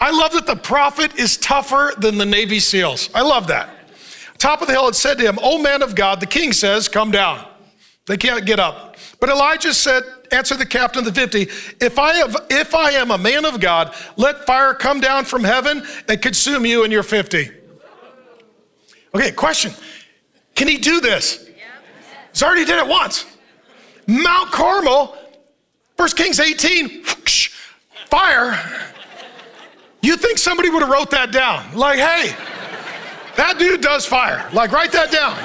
[0.00, 3.10] I love that the prophet is tougher than the Navy SEALs.
[3.14, 3.68] I love that.
[4.38, 6.88] Top of the hill, it said to him, O man of God, the king says,
[6.88, 7.46] come down.
[8.06, 8.96] They can't get up.
[9.20, 11.42] But Elijah said, answer the captain of the 50,
[11.84, 15.44] if I, have, if I am a man of God, let fire come down from
[15.44, 17.59] heaven and consume you and your 50.
[19.14, 19.72] Okay, question.
[20.54, 21.48] Can he do this?
[22.32, 23.26] He's already did it once.
[24.06, 25.16] Mount Carmel,
[25.96, 27.54] 1 Kings 18, whoosh,
[28.06, 28.58] fire.
[30.02, 31.74] You think somebody would have wrote that down?
[31.74, 32.34] Like, hey,
[33.36, 34.48] that dude does fire.
[34.52, 35.36] Like, write that down.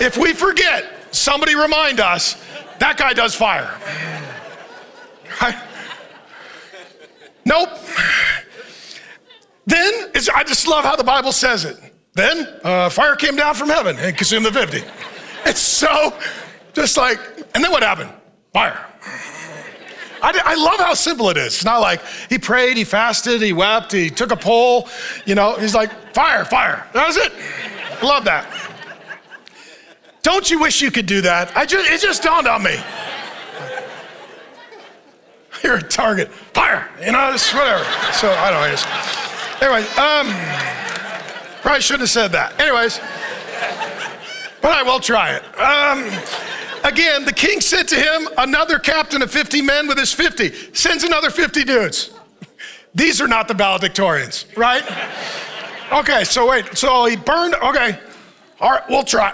[0.00, 2.42] If we forget, somebody remind us
[2.78, 3.70] that guy does fire.
[7.44, 7.70] Nope.
[9.66, 11.91] Then, I just love how the Bible says it.
[12.14, 14.82] Then, uh, fire came down from heaven and consumed the 50.
[15.46, 16.16] It's so,
[16.74, 17.18] just like,
[17.54, 18.10] and then what happened?
[18.52, 18.86] Fire.
[20.22, 21.46] I, I, love how simple it is.
[21.46, 24.88] It's not like he prayed, he fasted, he wept, he took a poll.
[25.24, 26.86] You know, he's like, fire, fire.
[26.92, 27.32] That was it.
[28.00, 28.46] I love that.
[30.22, 31.56] Don't you wish you could do that?
[31.56, 32.76] I just, it just dawned on me.
[35.64, 36.30] You're a target.
[36.30, 36.88] Fire.
[37.04, 37.84] You know, it's whatever.
[38.12, 38.76] So I don't know.
[39.66, 40.81] Anyway, um,
[41.62, 42.60] probably shouldn't have said that.
[42.60, 42.98] Anyways,
[44.60, 45.42] but I will try it.
[45.58, 46.22] Um,
[46.84, 51.04] Again, the king said to him, another captain of 50 men with his 50 sends
[51.04, 52.10] another 50 dudes.
[52.94, 54.82] These are not the valedictorians, right?
[55.92, 57.98] Okay, so wait, so he burned, okay,
[58.60, 59.32] all right, we'll try.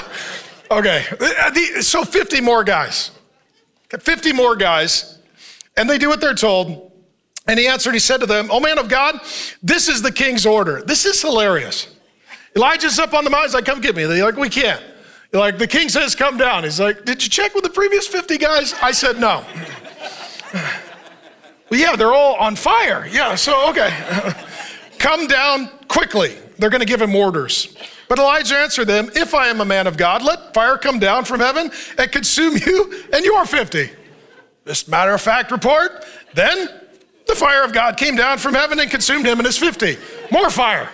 [0.70, 1.04] okay,
[1.80, 3.10] so 50 more guys.
[3.88, 5.18] 50 more guys,
[5.76, 6.92] and they do what they're told.
[7.48, 9.20] And he answered, he said to them, Oh man of God,
[9.62, 10.82] this is the king's order.
[10.82, 11.88] This is hilarious.
[12.54, 14.04] Elijah's up on the mountain, he's like, Come get me.
[14.04, 14.82] They're like, We can't.
[15.30, 16.64] They're Like, the king says, come down.
[16.64, 18.74] He's like, did you check with the previous 50 guys?
[18.80, 19.44] I said, no.
[21.70, 23.06] well, yeah, they're all on fire.
[23.10, 23.90] Yeah, so, okay.
[24.98, 26.36] come down quickly.
[26.58, 27.76] They're going to give him orders.
[28.08, 31.24] But Elijah answered them, If I am a man of God, let fire come down
[31.24, 33.90] from heaven and consume you and your 50.
[34.64, 36.04] This matter of fact report.
[36.34, 36.68] Then
[37.26, 39.96] the fire of God came down from heaven and consumed him and his 50.
[40.30, 40.90] More fire.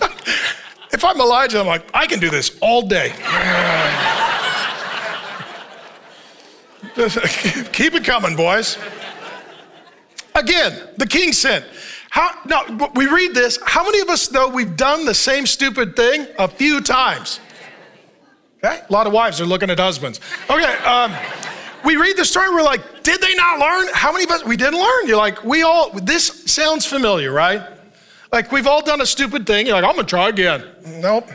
[0.90, 3.10] If I'm Elijah, I'm like, I can do this all day.
[7.72, 8.78] Keep it coming, boys.
[10.34, 11.64] Again, the king sent.
[12.10, 13.58] How, now, we read this.
[13.64, 17.38] How many of us, though, we've done the same stupid thing a few times?
[18.64, 18.80] Okay?
[18.88, 20.20] A lot of wives are looking at husbands.
[20.48, 21.14] Okay, um,
[21.84, 23.88] we read the story, we're like, did they not learn?
[23.92, 25.06] How many of us, we didn't learn?
[25.06, 27.62] You're like, we all, this sounds familiar, right?
[28.32, 29.66] Like we've all done a stupid thing.
[29.66, 30.64] You're like, I'm gonna try again.
[30.84, 31.28] Nope.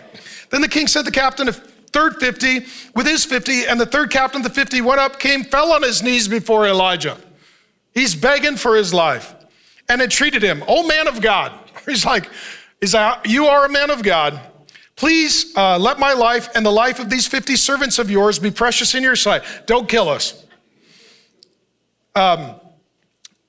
[0.50, 1.56] Then the king said the captain of
[1.92, 5.44] third 50 with his 50, and the third captain of the 50 went up, came,
[5.44, 7.18] fell on his knees before Elijah.
[7.94, 9.34] He's begging for his life
[9.90, 11.58] and entreated him, Oh man of God.
[11.86, 12.30] He's like,
[12.80, 14.40] He's like, You are a man of God.
[14.96, 18.52] Please uh, let my life and the life of these 50 servants of yours be
[18.52, 19.44] precious in your sight.
[19.66, 20.46] Don't kill us.
[22.16, 22.56] Um,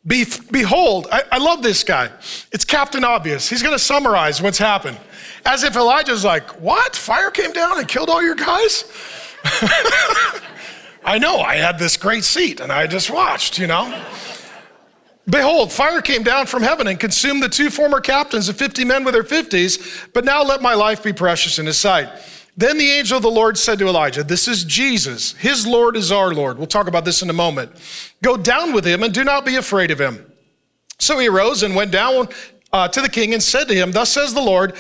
[0.07, 2.11] be, behold, I, I love this guy.
[2.53, 3.49] It's Captain Obvious.
[3.49, 4.99] He's going to summarize what's happened.
[5.47, 6.97] As if Elijah's like, What?
[6.97, 8.85] Fire came down and killed all your guys?
[11.05, 14.03] I know, I had this great seat and I just watched, you know.
[15.29, 19.05] Behold, fire came down from heaven and consumed the two former captains of 50 men
[19.05, 22.11] with their 50s, but now let my life be precious in his sight.
[22.57, 25.33] Then the angel of the Lord said to Elijah, This is Jesus.
[25.33, 26.59] His Lord is our Lord.
[26.59, 27.73] We'll talk about this in a moment.
[28.23, 30.31] Go down with him and do not be afraid of him.
[30.99, 32.29] So he arose and went down
[32.73, 34.75] uh, to the king and said to him, Thus says the Lord,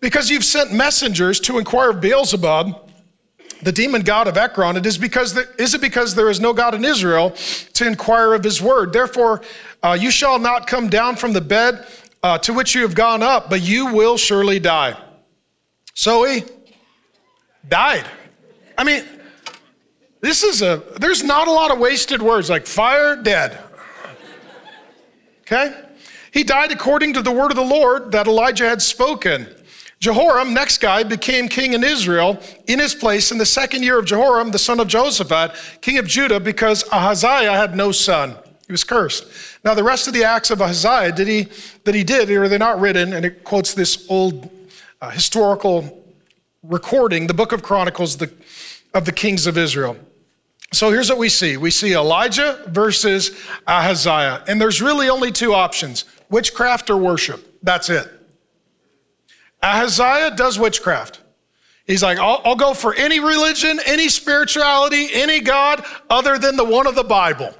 [0.00, 2.85] because you've sent messengers to inquire of Beelzebub,
[3.62, 6.74] the demon god of Ekron, it is because is it because there is no God
[6.74, 7.30] in Israel
[7.74, 8.92] to inquire of his word?
[8.92, 9.42] Therefore,
[9.82, 11.86] uh, you shall not come down from the bed
[12.22, 14.96] uh, to which you have gone up, but you will surely die.
[15.94, 16.44] So he
[17.68, 18.04] died.
[18.76, 19.04] I mean,
[20.20, 23.58] this is a, there's not a lot of wasted words like fire, dead.
[25.42, 25.82] Okay?
[26.32, 29.48] He died according to the word of the Lord that Elijah had spoken.
[29.98, 34.04] Jehoram, next guy, became king in Israel in his place in the second year of
[34.04, 38.36] Jehoram, the son of Jehoshaphat, king of Judah, because Ahaziah had no son.
[38.66, 39.26] He was cursed.
[39.64, 41.48] Now, the rest of the acts of Ahaziah did he,
[41.84, 44.50] that he did, or they're not written, and it quotes this old
[45.00, 46.04] uh, historical
[46.62, 48.30] recording, the book of Chronicles the,
[48.92, 49.96] of the kings of Israel.
[50.72, 53.30] So here's what we see we see Elijah versus
[53.66, 54.44] Ahaziah.
[54.48, 57.58] And there's really only two options witchcraft or worship.
[57.62, 58.10] That's it.
[59.62, 61.20] Ahaziah does witchcraft.
[61.86, 66.64] He's like, I'll, I'll, go for any religion, any spirituality, any God other than the
[66.64, 67.54] one of the Bible.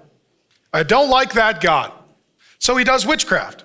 [0.72, 1.92] I don't like that God.
[2.58, 3.64] So he does witchcraft.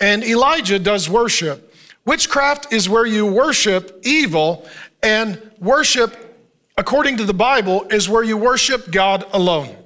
[0.00, 1.74] And Elijah does worship.
[2.06, 4.66] Witchcraft is where you worship evil,
[5.02, 6.16] and worship,
[6.78, 9.76] according to the Bible, is where you worship God alone.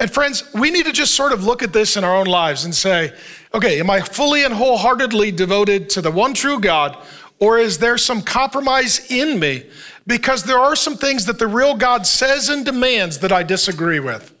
[0.00, 2.64] And friends, we need to just sort of look at this in our own lives
[2.64, 3.12] and say,
[3.52, 6.96] okay, am I fully and wholeheartedly devoted to the one true God,
[7.38, 9.66] or is there some compromise in me?
[10.06, 14.00] Because there are some things that the real God says and demands that I disagree
[14.00, 14.34] with.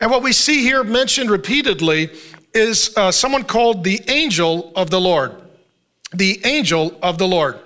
[0.00, 2.10] And what we see here mentioned repeatedly
[2.54, 5.34] is uh, someone called the angel of the Lord.
[6.14, 7.58] The angel of the Lord.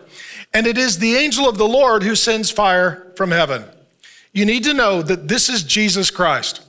[0.53, 3.65] And it is the angel of the Lord who sends fire from heaven.
[4.33, 6.64] You need to know that this is Jesus Christ.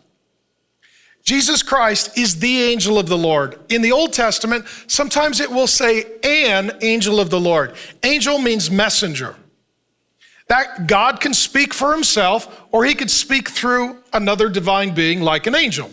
[1.26, 3.60] Jesus Christ is the angel of the Lord.
[3.70, 7.74] In the Old Testament, sometimes it will say an angel of the Lord.
[8.04, 9.36] Angel means messenger.
[10.50, 15.48] That God can speak for himself, or he could speak through another divine being like
[15.48, 15.90] an angel.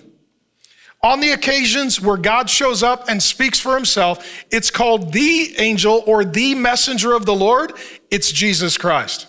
[1.02, 6.04] On the occasions where God shows up and speaks for himself, it's called the angel
[6.06, 7.72] or the messenger of the Lord.
[8.10, 9.28] It's Jesus Christ.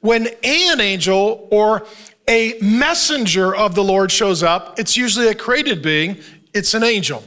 [0.00, 1.86] When an angel or
[2.28, 6.18] a messenger of the Lord shows up, it's usually a created being,
[6.52, 7.22] it's an angel.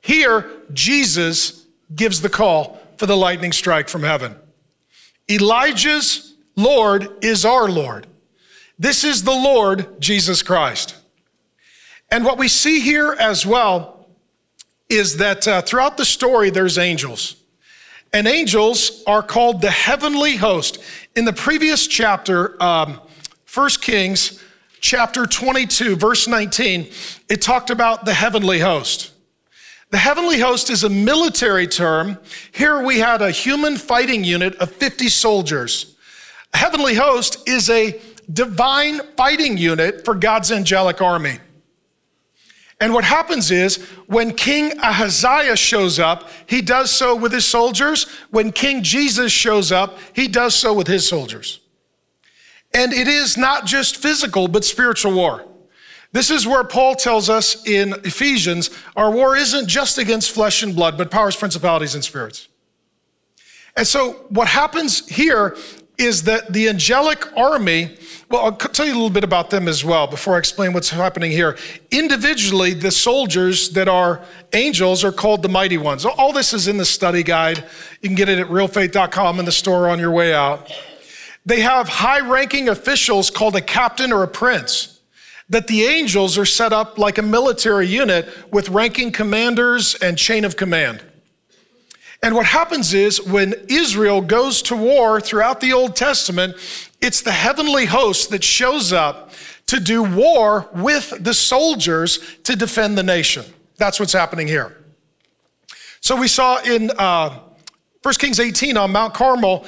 [0.00, 4.36] Here, Jesus gives the call for the lightning strike from heaven.
[5.30, 8.06] Elijah's Lord is our Lord.
[8.78, 10.96] This is the Lord Jesus Christ.
[12.10, 14.08] And what we see here as well
[14.88, 17.36] is that uh, throughout the story, there's angels.
[18.12, 20.78] And angels are called the heavenly host.
[21.16, 23.00] In the previous chapter, um,
[23.52, 24.42] 1 Kings
[24.80, 26.88] chapter 22, verse 19,
[27.28, 29.10] it talked about the heavenly host.
[29.90, 32.16] The heavenly host is a military term.
[32.52, 35.96] Here we had a human fighting unit of 50 soldiers.
[36.54, 38.00] A heavenly host is a
[38.32, 41.38] divine fighting unit for God's angelic army.
[42.80, 43.76] And what happens is
[44.06, 48.04] when King Ahaziah shows up, he does so with his soldiers.
[48.30, 51.61] When King Jesus shows up, he does so with his soldiers.
[52.74, 55.44] And it is not just physical, but spiritual war.
[56.12, 60.76] This is where Paul tells us in Ephesians our war isn't just against flesh and
[60.76, 62.48] blood, but powers, principalities, and spirits.
[63.76, 65.56] And so, what happens here
[65.98, 67.96] is that the angelic army,
[68.28, 70.90] well, I'll tell you a little bit about them as well before I explain what's
[70.90, 71.56] happening here.
[71.90, 76.04] Individually, the soldiers that are angels are called the mighty ones.
[76.04, 77.64] All this is in the study guide.
[78.00, 80.70] You can get it at realfaith.com in the store on your way out.
[81.44, 85.00] They have high ranking officials called a captain or a prince.
[85.48, 90.44] That the angels are set up like a military unit with ranking commanders and chain
[90.44, 91.02] of command.
[92.22, 96.54] And what happens is when Israel goes to war throughout the Old Testament,
[97.00, 99.32] it's the heavenly host that shows up
[99.66, 103.44] to do war with the soldiers to defend the nation.
[103.76, 104.76] That's what's happening here.
[106.00, 107.40] So we saw in uh,
[108.02, 109.66] 1 Kings 18 on Mount Carmel,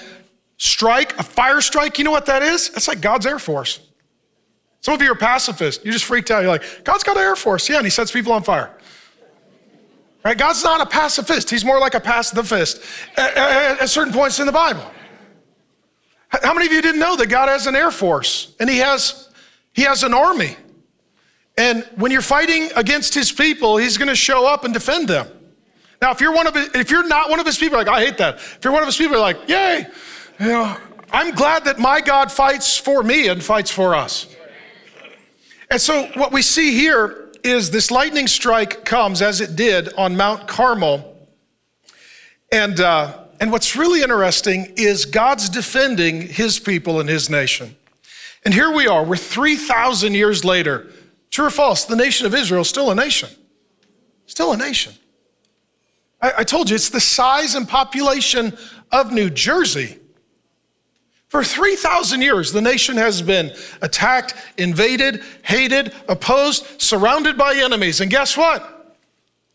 [0.56, 2.70] strike, a fire strike, you know what that is?
[2.70, 3.80] That's like God's Air Force.
[4.80, 5.84] Some of you are pacifists.
[5.84, 6.40] You just freaked out.
[6.40, 7.68] You're like, God's got an Air Force.
[7.68, 8.70] Yeah, and he sets people on fire.
[10.24, 10.36] Right?
[10.36, 11.50] God's not a pacifist.
[11.50, 12.82] He's more like a pacifist
[13.16, 14.84] at, at, at certain points in the Bible.
[16.28, 19.30] How many of you didn't know that God has an Air Force and he has,
[19.72, 20.56] he has an army?
[21.56, 25.28] And when you're fighting against his people, he's going to show up and defend them.
[26.02, 28.04] Now, if you're one of his, if you're not one of his people, like I
[28.04, 28.36] hate that.
[28.36, 29.86] If you're one of his people, like, yay,
[30.40, 30.76] you know,
[31.12, 34.34] I'm glad that my God fights for me and fights for us.
[35.70, 40.16] And so what we see here is this lightning strike comes as it did on
[40.16, 41.28] Mount Carmel.
[42.50, 47.76] And, uh, and what's really interesting is God's defending his people and his nation.
[48.44, 50.90] And here we are, we're 3,000 years later.
[51.30, 53.28] True or false, the nation of Israel is still a nation.
[54.26, 54.94] Still a nation.
[56.20, 58.56] I, I told you, it's the size and population
[58.90, 59.98] of New Jersey.
[61.34, 68.00] For 3,000 years, the nation has been attacked, invaded, hated, opposed, surrounded by enemies.
[68.00, 68.96] And guess what?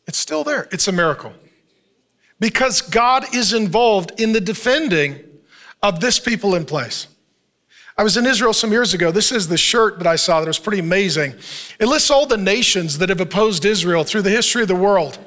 [0.05, 0.67] It's still there.
[0.73, 1.31] It's a miracle.
[2.37, 5.23] Because God is involved in the defending
[5.81, 7.07] of this people in place.
[7.97, 9.09] I was in Israel some years ago.
[9.09, 11.33] This is the shirt that I saw that was pretty amazing.
[11.79, 15.17] It lists all the nations that have opposed Israel through the history of the world.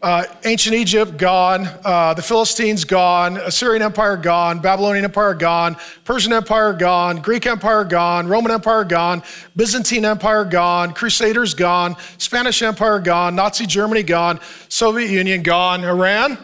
[0.00, 6.32] Uh, ancient Egypt gone, uh, the Philistines gone, Assyrian Empire gone, Babylonian Empire gone, Persian
[6.32, 9.24] Empire gone, Greek Empire gone, Roman Empire gone,
[9.56, 14.38] Byzantine Empire gone, Crusaders gone, Spanish Empire gone, Nazi Germany gone,
[14.68, 16.38] Soviet Union gone, Iran.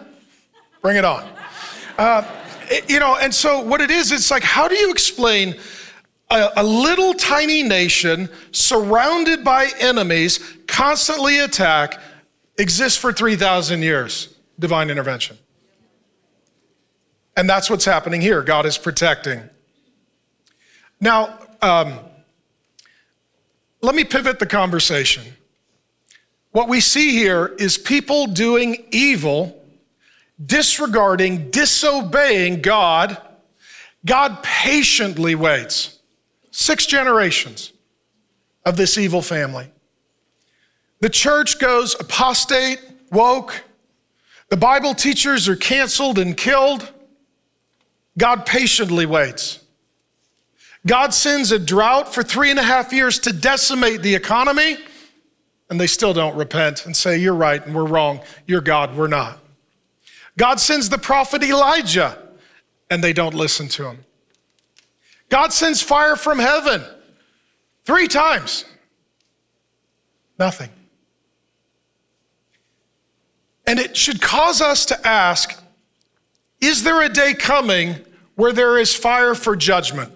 [0.82, 1.24] Bring it on.
[1.96, 2.24] Uh,
[2.62, 5.54] it, you know, and so what it is, it's like, how do you explain
[6.28, 12.00] a, a little tiny nation surrounded by enemies, constantly attack,
[12.58, 14.34] exists for 3,000 years?
[14.58, 15.38] Divine intervention.
[17.36, 18.42] And that's what's happening here.
[18.42, 19.42] God is protecting.
[21.00, 21.98] Now, um,
[23.82, 25.24] let me pivot the conversation.
[26.52, 29.60] What we see here is people doing evil,
[30.44, 33.20] disregarding, disobeying God.
[34.06, 35.98] God patiently waits.
[36.52, 37.72] Six generations
[38.64, 39.70] of this evil family.
[41.04, 42.80] The church goes apostate,
[43.12, 43.62] woke.
[44.48, 46.90] The Bible teachers are canceled and killed.
[48.16, 49.62] God patiently waits.
[50.86, 54.78] God sends a drought for three and a half years to decimate the economy,
[55.68, 58.20] and they still don't repent and say, You're right and we're wrong.
[58.46, 59.40] You're God, we're not.
[60.38, 62.16] God sends the prophet Elijah,
[62.88, 64.06] and they don't listen to him.
[65.28, 66.82] God sends fire from heaven
[67.84, 68.64] three times.
[70.38, 70.70] Nothing.
[73.66, 75.60] And it should cause us to ask
[76.60, 77.96] is there a day coming
[78.36, 80.12] where there is fire for judgment?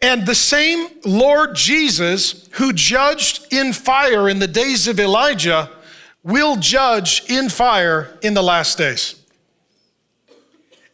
[0.00, 5.70] And the same Lord Jesus who judged in fire in the days of Elijah
[6.22, 9.16] will judge in fire in the last days.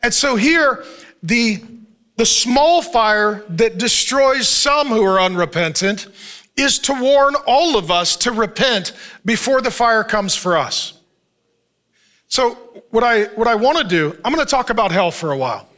[0.02, 0.84] And so here,
[1.22, 1.62] the,
[2.16, 6.06] the small fire that destroys some who are unrepentant
[6.58, 8.92] is to warn all of us to repent
[9.24, 10.94] before the fire comes for us.
[12.26, 12.54] So,
[12.90, 15.36] what I, what I want to do, I'm going to talk about hell for a
[15.36, 15.68] while.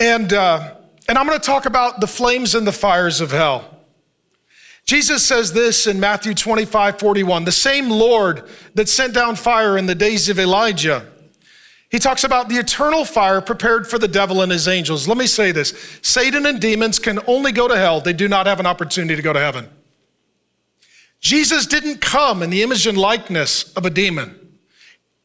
[0.00, 0.76] And, uh,
[1.08, 3.68] and I'm going to talk about the flames and the fires of hell.
[4.84, 7.44] Jesus says this in Matthew 25, 41.
[7.44, 11.11] The same Lord that sent down fire in the days of Elijah.
[11.92, 15.06] He talks about the eternal fire prepared for the devil and his angels.
[15.06, 18.46] Let me say this Satan and demons can only go to hell, they do not
[18.46, 19.68] have an opportunity to go to heaven.
[21.20, 24.58] Jesus didn't come in the image and likeness of a demon,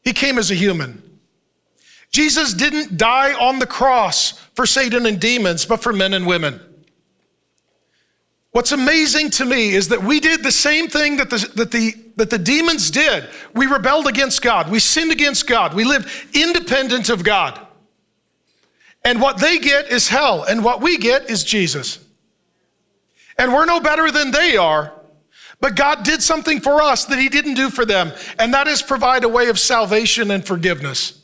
[0.02, 1.02] he came as a human.
[2.10, 6.58] Jesus didn't die on the cross for Satan and demons, but for men and women.
[8.52, 11.94] What's amazing to me is that we did the same thing that the, that, the,
[12.16, 13.28] that the demons did.
[13.54, 14.70] We rebelled against God.
[14.70, 15.74] We sinned against God.
[15.74, 17.60] We lived independent of God.
[19.04, 22.04] And what they get is hell, and what we get is Jesus.
[23.38, 24.92] And we're no better than they are,
[25.60, 28.82] but God did something for us that He didn't do for them, and that is
[28.82, 31.17] provide a way of salvation and forgiveness.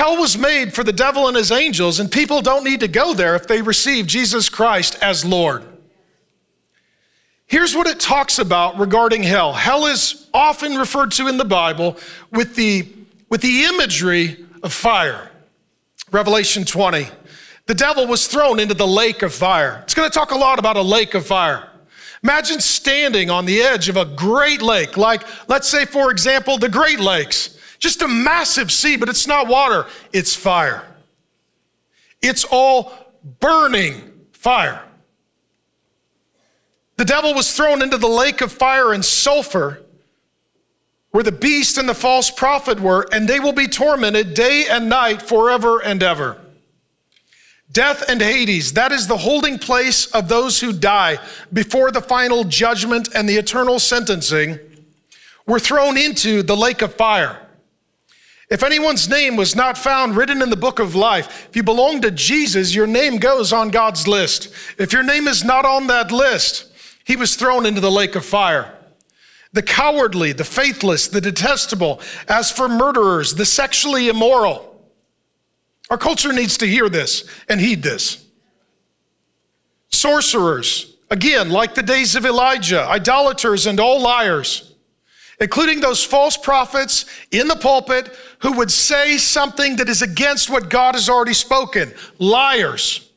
[0.00, 3.12] Hell was made for the devil and his angels, and people don't need to go
[3.12, 5.62] there if they receive Jesus Christ as Lord.
[7.46, 9.52] Here's what it talks about regarding hell.
[9.52, 11.98] Hell is often referred to in the Bible
[12.32, 12.88] with the,
[13.28, 15.30] with the imagery of fire.
[16.10, 17.06] Revelation 20.
[17.66, 19.80] The devil was thrown into the lake of fire.
[19.82, 21.68] It's going to talk a lot about a lake of fire.
[22.22, 26.70] Imagine standing on the edge of a great lake, like, let's say, for example, the
[26.70, 27.58] Great Lakes.
[27.80, 30.86] Just a massive sea, but it's not water, it's fire.
[32.22, 32.92] It's all
[33.40, 34.84] burning fire.
[36.96, 39.82] The devil was thrown into the lake of fire and sulfur
[41.10, 44.88] where the beast and the false prophet were, and they will be tormented day and
[44.88, 46.40] night forever and ever.
[47.72, 51.18] Death and Hades, that is the holding place of those who die
[51.52, 54.58] before the final judgment and the eternal sentencing,
[55.46, 57.40] were thrown into the lake of fire.
[58.50, 62.00] If anyone's name was not found written in the book of life, if you belong
[62.00, 64.52] to Jesus, your name goes on God's list.
[64.76, 66.66] If your name is not on that list,
[67.04, 68.76] he was thrown into the lake of fire.
[69.52, 74.66] The cowardly, the faithless, the detestable, as for murderers, the sexually immoral.
[75.88, 78.24] Our culture needs to hear this and heed this.
[79.90, 84.69] Sorcerers, again, like the days of Elijah, idolaters, and all liars
[85.40, 90.68] including those false prophets in the pulpit who would say something that is against what
[90.68, 91.92] God has already spoken.
[92.18, 93.08] Liars.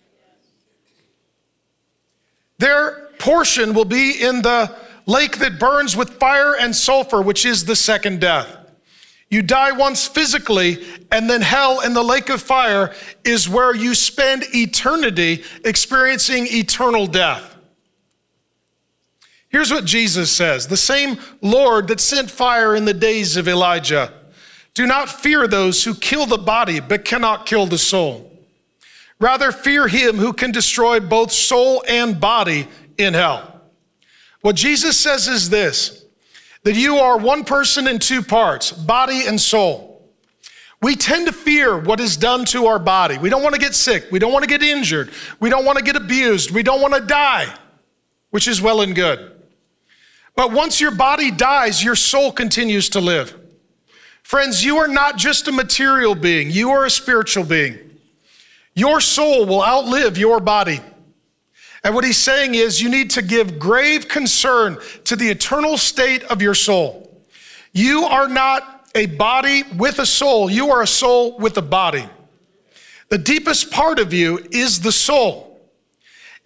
[2.59, 4.73] Their portion will be in the
[5.05, 8.47] lake that burns with fire and sulfur, which is the second death.
[9.29, 12.93] You die once physically, and then hell in the lake of fire
[13.25, 17.52] is where you spend eternity experiencing eternal death.
[19.53, 24.11] Here's what Jesus says The same Lord that sent fire in the days of Elijah.
[24.73, 28.31] Do not fear those who kill the body but cannot kill the soul.
[29.19, 33.61] Rather, fear him who can destroy both soul and body in hell.
[34.41, 36.03] What Jesus says is this
[36.63, 40.01] that you are one person in two parts, body and soul.
[40.81, 43.19] We tend to fear what is done to our body.
[43.19, 44.05] We don't want to get sick.
[44.11, 45.11] We don't want to get injured.
[45.39, 46.51] We don't want to get abused.
[46.51, 47.53] We don't want to die,
[48.31, 49.32] which is well and good.
[50.35, 53.37] But once your body dies, your soul continues to live.
[54.23, 57.77] Friends, you are not just a material being, you are a spiritual being.
[58.73, 60.81] Your soul will outlive your body.
[61.83, 66.23] And what he's saying is you need to give grave concern to the eternal state
[66.23, 67.21] of your soul.
[67.73, 70.49] You are not a body with a soul.
[70.49, 72.07] You are a soul with a body.
[73.09, 75.52] The deepest part of you is the soul.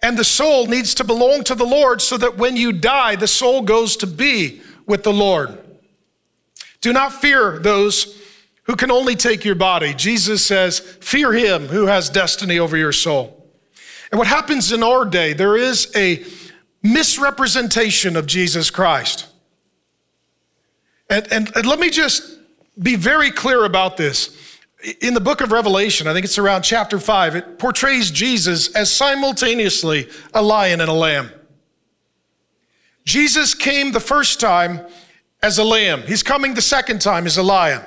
[0.02, 3.26] And the soul needs to belong to the Lord so that when you die, the
[3.26, 5.58] soul goes to be with the Lord.
[6.80, 8.20] Do not fear those
[8.64, 9.94] who can only take your body.
[9.94, 13.34] Jesus says, Fear him who has destiny over your soul.
[14.10, 16.24] And what happens in our day, there is a
[16.82, 19.26] misrepresentation of Jesus Christ.
[21.10, 22.38] And, and, and let me just
[22.80, 24.47] be very clear about this.
[25.00, 28.92] In the book of Revelation, I think it's around chapter five, it portrays Jesus as
[28.92, 31.30] simultaneously a lion and a lamb.
[33.04, 34.86] Jesus came the first time
[35.42, 37.82] as a lamb, he's coming the second time as a lion.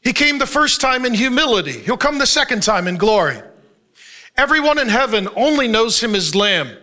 [0.00, 3.40] He came the first time in humility, he'll come the second time in glory.
[4.36, 6.74] Everyone in heaven only knows him as lamb,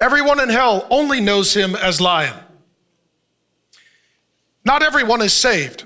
[0.00, 2.34] everyone in hell only knows him as lion.
[4.64, 5.84] Not everyone is saved.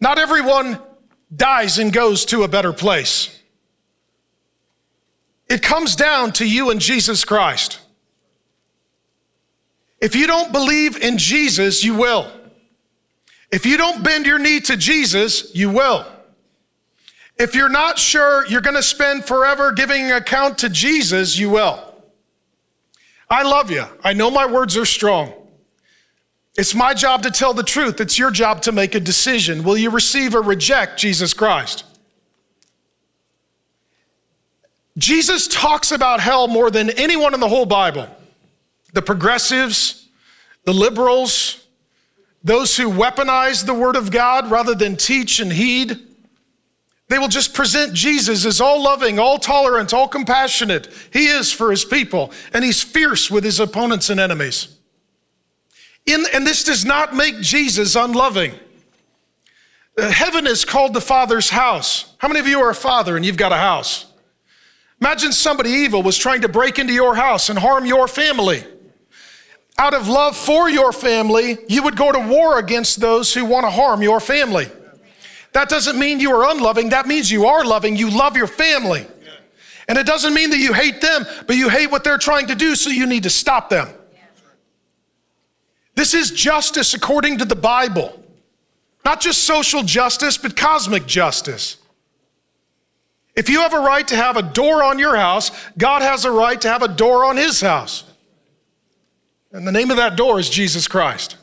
[0.00, 0.78] Not everyone
[1.36, 3.42] dies and goes to a better place.
[5.48, 7.80] It comes down to you and Jesus Christ.
[10.00, 12.30] If you don't believe in Jesus, you will.
[13.50, 16.06] If you don't bend your knee to Jesus, you will.
[17.38, 21.82] If you're not sure you're going to spend forever giving account to Jesus, you will.
[23.28, 23.84] I love you.
[24.02, 25.32] I know my words are strong.
[26.58, 28.00] It's my job to tell the truth.
[28.00, 29.62] It's your job to make a decision.
[29.62, 31.84] Will you receive or reject Jesus Christ?
[34.96, 38.08] Jesus talks about hell more than anyone in the whole Bible.
[38.94, 40.08] The progressives,
[40.64, 41.66] the liberals,
[42.42, 46.00] those who weaponize the word of God rather than teach and heed.
[47.08, 50.88] They will just present Jesus as all loving, all tolerant, all compassionate.
[51.12, 54.75] He is for his people, and he's fierce with his opponents and enemies.
[56.06, 58.54] In, and this does not make Jesus unloving.
[59.98, 62.14] Uh, heaven is called the Father's house.
[62.18, 64.06] How many of you are a father and you've got a house?
[65.00, 68.64] Imagine somebody evil was trying to break into your house and harm your family.
[69.78, 73.64] Out of love for your family, you would go to war against those who want
[73.64, 74.68] to harm your family.
[75.52, 77.96] That doesn't mean you are unloving, that means you are loving.
[77.96, 79.06] You love your family.
[79.88, 82.54] And it doesn't mean that you hate them, but you hate what they're trying to
[82.54, 83.88] do, so you need to stop them.
[85.96, 88.22] This is justice according to the Bible.
[89.04, 91.78] Not just social justice, but cosmic justice.
[93.34, 96.30] If you have a right to have a door on your house, God has a
[96.30, 98.04] right to have a door on his house.
[99.52, 101.36] And the name of that door is Jesus Christ.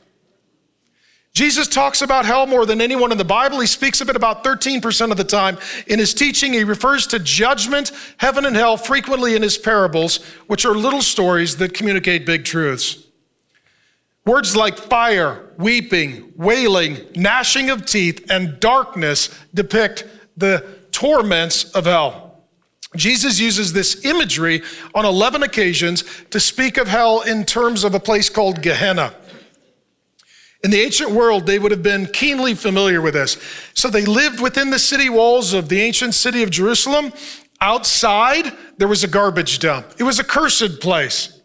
[1.34, 3.60] Jesus talks about hell more than anyone in the Bible.
[3.60, 5.58] He speaks of it about 13% of the time.
[5.88, 10.64] In his teaching, he refers to judgment, heaven, and hell frequently in his parables, which
[10.64, 13.08] are little stories that communicate big truths.
[14.26, 20.06] Words like fire, weeping, wailing, gnashing of teeth, and darkness depict
[20.38, 22.44] the torments of hell.
[22.96, 24.62] Jesus uses this imagery
[24.96, 29.14] on 11 occasions to speak of hell in terms of a place called Gehenna.
[30.64, 33.38] In the ancient world, they would have been keenly familiar with this.
[33.74, 37.12] So they lived within the city walls of the ancient city of Jerusalem.
[37.60, 41.42] Outside, there was a garbage dump, it was a cursed place.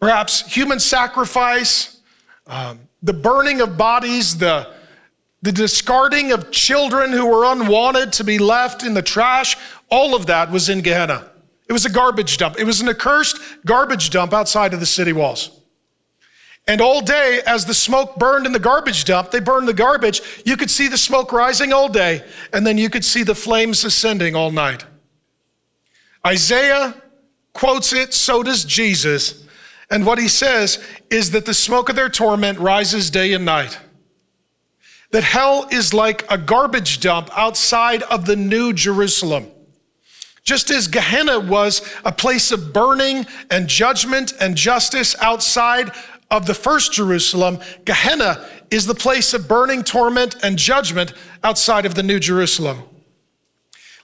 [0.00, 2.00] Perhaps human sacrifice,
[2.46, 4.72] um, the burning of bodies, the,
[5.42, 9.56] the discarding of children who were unwanted to be left in the trash,
[9.90, 11.30] all of that was in Gehenna.
[11.68, 12.58] It was a garbage dump.
[12.58, 15.60] It was an accursed garbage dump outside of the city walls.
[16.68, 20.20] And all day, as the smoke burned in the garbage dump, they burned the garbage.
[20.44, 23.84] You could see the smoke rising all day, and then you could see the flames
[23.84, 24.84] ascending all night.
[26.26, 26.94] Isaiah
[27.52, 29.45] quotes it, so does Jesus.
[29.90, 33.78] And what he says is that the smoke of their torment rises day and night.
[35.12, 39.46] That hell is like a garbage dump outside of the new Jerusalem.
[40.42, 45.92] Just as Gehenna was a place of burning and judgment and justice outside
[46.30, 51.12] of the first Jerusalem, Gehenna is the place of burning torment and judgment
[51.42, 52.82] outside of the new Jerusalem.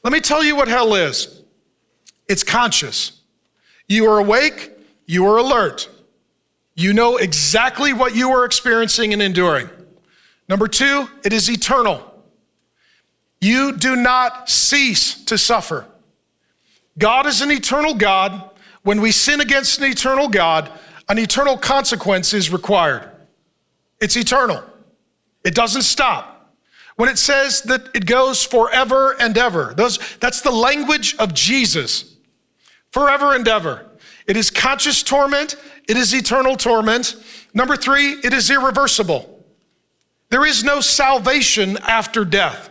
[0.04, 1.42] Let me tell you what hell is
[2.28, 3.20] it's conscious.
[3.88, 4.71] You are awake,
[5.12, 5.90] you are alert.
[6.74, 9.68] You know exactly what you are experiencing and enduring.
[10.48, 12.02] Number two, it is eternal.
[13.38, 15.86] You do not cease to suffer.
[16.96, 18.50] God is an eternal God.
[18.84, 20.70] When we sin against an eternal God,
[21.08, 23.10] an eternal consequence is required.
[24.00, 24.64] It's eternal,
[25.44, 26.54] it doesn't stop.
[26.96, 32.16] When it says that it goes forever and ever, those, that's the language of Jesus.
[32.90, 33.86] Forever and ever.
[34.26, 35.56] It is conscious torment,
[35.88, 37.16] it is eternal torment.
[37.54, 39.44] Number three, it is irreversible.
[40.30, 42.70] There is no salvation after death.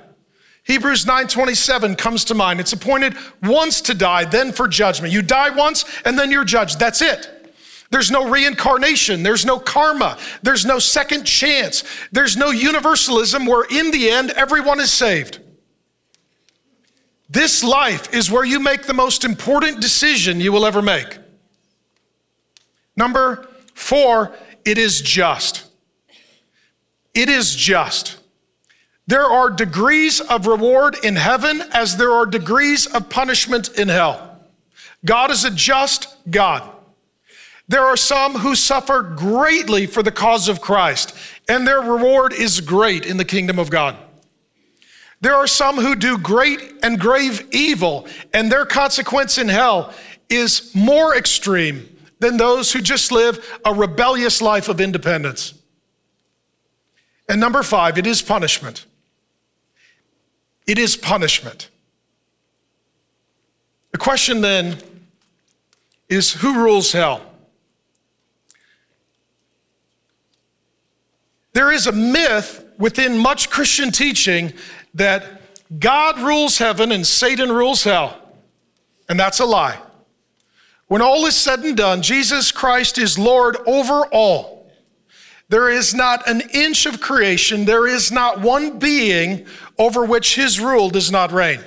[0.64, 2.60] Hebrews 9:27 comes to mind.
[2.60, 5.14] It's appointed once to die, then for judgment.
[5.14, 6.80] You die once and then you're judged.
[6.80, 7.42] That's it.
[7.92, 9.22] There's no reincarnation.
[9.22, 10.18] There's no karma.
[10.42, 11.84] There's no second chance.
[12.12, 15.40] There's no universalism where in the end everyone is saved.
[17.30, 21.18] This life is where you make the most important decision you will ever make.
[22.96, 24.36] Number four,
[24.66, 25.66] it is just.
[27.14, 28.18] It is just.
[29.08, 34.40] There are degrees of reward in heaven as there are degrees of punishment in hell.
[35.04, 36.70] God is a just God.
[37.68, 41.16] There are some who suffer greatly for the cause of Christ,
[41.48, 43.96] and their reward is great in the kingdom of God.
[45.22, 49.94] There are some who do great and grave evil, and their consequence in hell
[50.30, 55.56] is more extreme than those who just live a rebellious life of independence.
[57.28, 58.86] And number five, it is punishment.
[60.68, 61.70] It is punishment.
[63.92, 64.78] The question then
[66.10, 67.26] is who rules hell?
[71.54, 74.54] There is a myth within much Christian teaching
[74.94, 75.42] that
[75.80, 78.16] God rules heaven and Satan rules hell.
[79.10, 79.80] And that's a lie.
[80.92, 84.70] When all is said and done, Jesus Christ is Lord over all.
[85.48, 89.46] There is not an inch of creation, there is not one being
[89.80, 91.60] over which his rule does not reign.
[91.60, 91.66] It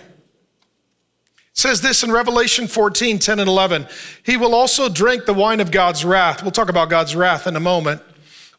[1.55, 3.87] says this in Revelation 14 10 and 11.
[4.25, 6.43] He will also drink the wine of God's wrath.
[6.43, 8.03] We'll talk about God's wrath in a moment.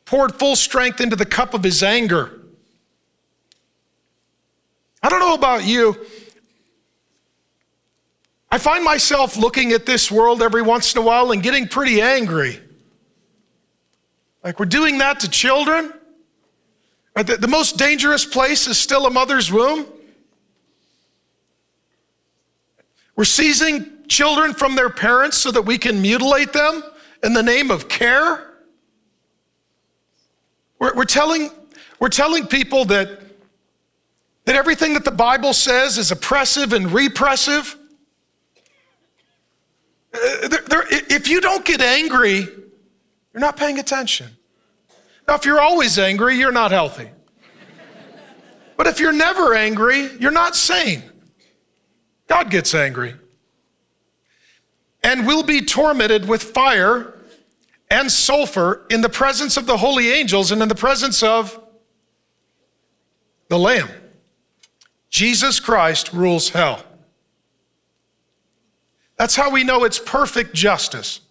[0.05, 2.41] Poured full strength into the cup of his anger.
[5.03, 5.95] I don't know about you.
[8.55, 11.99] I find myself looking at this world every once in a while and getting pretty
[11.99, 12.61] angry.
[14.45, 15.91] Like we're doing that to children?
[17.15, 19.85] The, most dangerous place is still a mother's womb.
[23.17, 26.81] We're seizing children from their parents so that we can mutilate them
[27.25, 28.53] in the name of care.
[30.79, 31.51] We're, we're, telling,
[31.99, 33.19] we're telling people that,
[34.45, 37.79] that everything that the Bible says is oppressive and repressive.
[40.15, 44.27] Uh, they're, they're, if you don't get angry, you're not paying attention.
[45.27, 47.09] Now, if you're always angry, you're not healthy.
[48.77, 51.03] But if you're never angry, you're not sane.
[52.27, 53.15] God gets angry.
[55.03, 57.13] And will be tormented with fire
[57.89, 61.59] and sulfur in the presence of the holy angels and in the presence of
[63.49, 63.89] the Lamb.
[65.09, 66.83] Jesus Christ rules hell.
[69.17, 71.21] That's how we know it's perfect justice.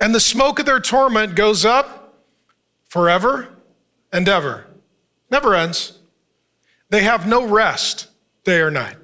[0.00, 2.24] And the smoke of their torment goes up
[2.88, 3.48] forever
[4.12, 4.66] and ever.
[5.30, 5.98] Never ends.
[6.90, 8.08] They have no rest
[8.44, 8.96] day or night.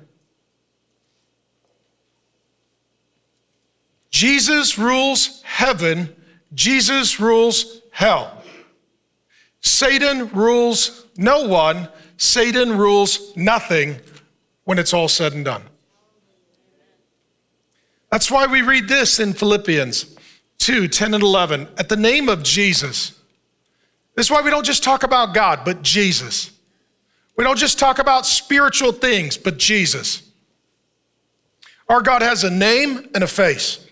[4.10, 6.14] Jesus rules heaven,
[6.52, 8.42] Jesus rules hell.
[9.60, 14.00] Satan rules no one, Satan rules nothing
[14.64, 15.67] when it's all said and done.
[18.10, 20.16] That's why we read this in Philippians
[20.58, 21.68] 2 10 and 11.
[21.76, 23.18] At the name of Jesus,
[24.14, 26.50] this is why we don't just talk about God, but Jesus.
[27.36, 30.22] We don't just talk about spiritual things, but Jesus.
[31.88, 33.86] Our God has a name and a face.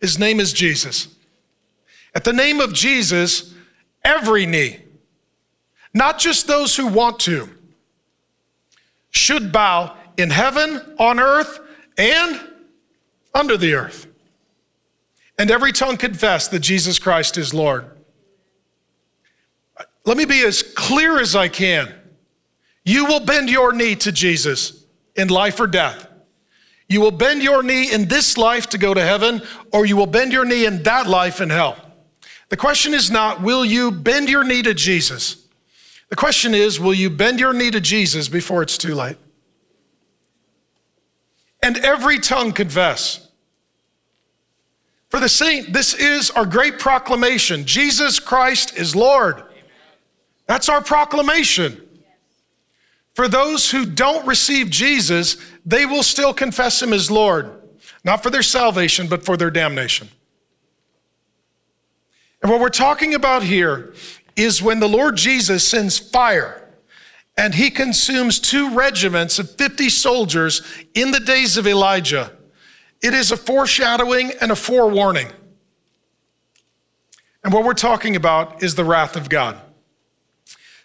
[0.00, 1.08] His name is Jesus.
[2.14, 3.54] At the name of Jesus,
[4.04, 4.80] every knee,
[5.94, 7.48] not just those who want to,
[9.10, 11.60] should bow in heaven, on earth,
[11.96, 12.40] and
[13.34, 14.06] under the earth.
[15.38, 17.90] And every tongue confess that Jesus Christ is Lord.
[20.04, 21.94] Let me be as clear as I can.
[22.84, 26.06] You will bend your knee to Jesus in life or death.
[26.88, 30.06] You will bend your knee in this life to go to heaven, or you will
[30.06, 31.76] bend your knee in that life in hell.
[32.48, 35.46] The question is not, will you bend your knee to Jesus?
[36.08, 39.16] The question is, will you bend your knee to Jesus before it's too late?
[41.62, 43.28] And every tongue confess
[45.08, 49.42] For the saint, this is our great proclamation Jesus Christ is Lord.
[50.46, 51.86] That's our proclamation.
[53.14, 55.36] For those who don't receive Jesus,
[55.66, 57.50] they will still confess him as Lord,
[58.04, 60.08] not for their salvation, but for their damnation.
[62.42, 63.94] And what we're talking about here
[64.36, 66.59] is when the Lord Jesus sends fire
[67.40, 70.60] and he consumes two regiments of 50 soldiers
[70.92, 72.30] in the days of Elijah.
[73.00, 75.28] It is a foreshadowing and a forewarning.
[77.42, 79.58] And what we're talking about is the wrath of God.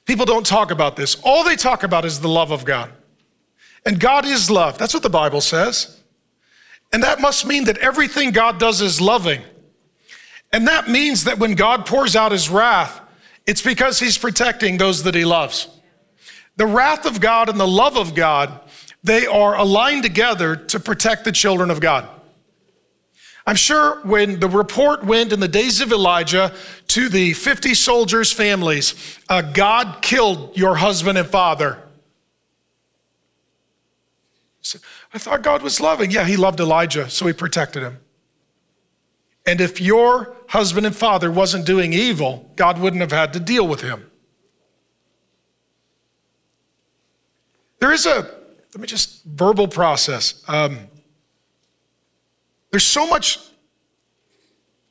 [0.06, 1.18] People don't talk about this.
[1.26, 2.90] All they talk about is the love of God.
[3.86, 4.78] And God is love.
[4.78, 6.00] That's what the Bible says.
[6.94, 9.42] And that must mean that everything God does is loving.
[10.54, 13.02] And that means that when God pours out his wrath,
[13.46, 15.75] it's because he's protecting those that he loves.
[16.58, 18.60] The wrath of God and the love of God,
[19.04, 22.10] they are aligned together to protect the children of God.
[23.48, 26.52] I'm sure when the report went in the days of Elijah
[26.88, 28.96] to the 50 soldiers' families,
[29.30, 31.80] uh, God killed your husband and father.
[35.14, 36.10] I thought God was loving.
[36.10, 38.00] Yeah, he loved Elijah, so he protected him.
[39.46, 43.68] And if your husband and father wasn't doing evil, God wouldn't have had to deal
[43.68, 44.10] with him.
[47.86, 48.28] There is a,
[48.74, 50.44] let me just verbal process.
[50.48, 50.88] Um,
[52.72, 53.38] there's so much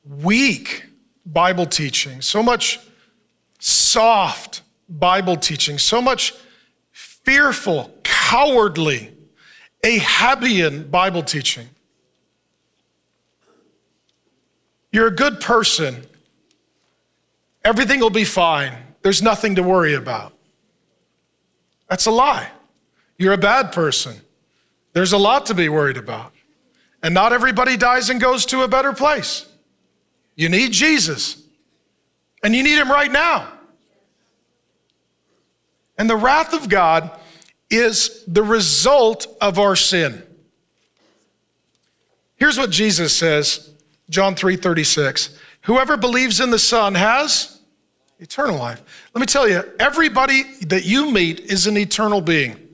[0.05, 0.85] weak
[1.25, 2.79] Bible teaching, so much
[3.59, 6.35] soft Bible teaching, so much
[6.93, 9.11] fearful, cowardly,
[9.83, 11.67] Ahabian Bible teaching.
[14.93, 16.05] You're a good person.
[17.65, 18.73] Everything will be fine.
[19.01, 20.31] There's nothing to worry about.
[21.89, 22.51] That's a lie.
[23.17, 24.15] You're a bad person.
[24.93, 26.33] There's a lot to be worried about.
[27.03, 29.45] And not everybody dies and goes to a better place.
[30.35, 31.41] You need Jesus,
[32.43, 33.47] and you need him right now.
[35.97, 37.17] And the wrath of God
[37.69, 40.21] is the result of our sin.
[42.35, 43.73] Here's what Jesus says
[44.09, 45.37] John 3 36.
[45.61, 47.59] Whoever believes in the Son has
[48.19, 48.81] eternal life.
[49.13, 52.64] Let me tell you, everybody that you meet is an eternal being.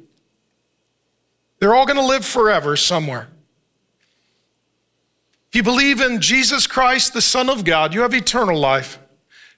[1.61, 3.27] They're all going to live forever somewhere.
[5.49, 8.97] If you believe in Jesus Christ, the Son of God, you have eternal life.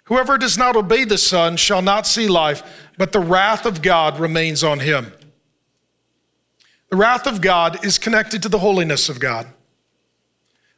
[0.05, 2.61] Whoever does not obey the Son shall not see life,
[2.97, 5.13] but the wrath of God remains on him.
[6.89, 9.47] The wrath of God is connected to the holiness of God.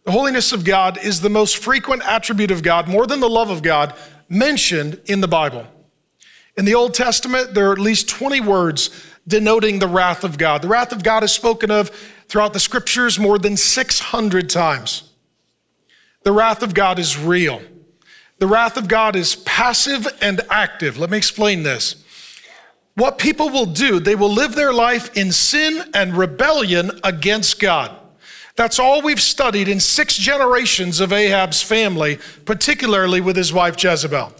[0.04, 3.50] The holiness of God is the most frequent attribute of God, more than the love
[3.50, 3.96] of God,
[4.30, 5.66] mentioned in the Bible.
[6.56, 8.92] In the Old Testament, there are at least 20 words
[9.28, 10.62] denoting the wrath of God.
[10.62, 11.90] The wrath of God is spoken of
[12.28, 15.12] throughout the scriptures more than 600 times.
[16.24, 17.62] The wrath of God is real.
[18.40, 20.98] The wrath of God is passive and active.
[20.98, 22.04] Let me explain this.
[22.96, 27.92] What people will do, they will live their life in sin and rebellion against God.
[28.56, 34.34] That's all we've studied in six generations of Ahab's family, particularly with his wife Jezebel.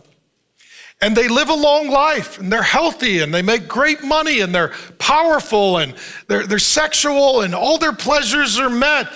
[1.06, 4.56] And they live a long life and they're healthy and they make great money and
[4.56, 5.94] they're powerful and
[6.28, 9.14] they're, they're sexual and all their pleasures are met.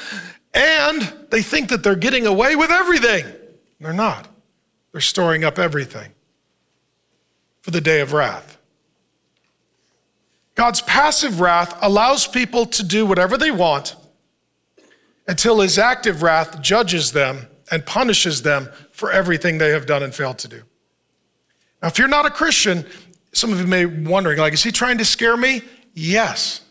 [0.53, 3.25] And they think that they're getting away with everything.
[3.79, 4.27] They're not.
[4.91, 6.11] They're storing up everything
[7.61, 8.59] for the day of wrath.
[10.53, 13.95] God's passive wrath allows people to do whatever they want
[15.27, 20.13] until his active wrath judges them and punishes them for everything they have done and
[20.13, 20.61] failed to do.
[21.81, 22.85] Now, if you're not a Christian,
[23.31, 25.61] some of you may be wondering, like, is he trying to scare me?
[25.93, 26.61] Yes.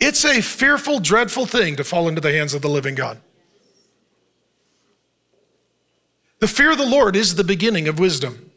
[0.00, 3.18] It's a fearful, dreadful thing to fall into the hands of the living God.
[6.40, 8.50] The fear of the Lord is the beginning of wisdom.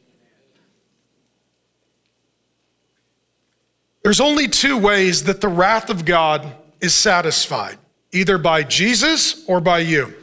[4.03, 6.51] There's only two ways that the wrath of God
[6.81, 7.77] is satisfied
[8.11, 10.13] either by Jesus or by you.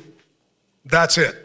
[0.84, 1.41] That's it.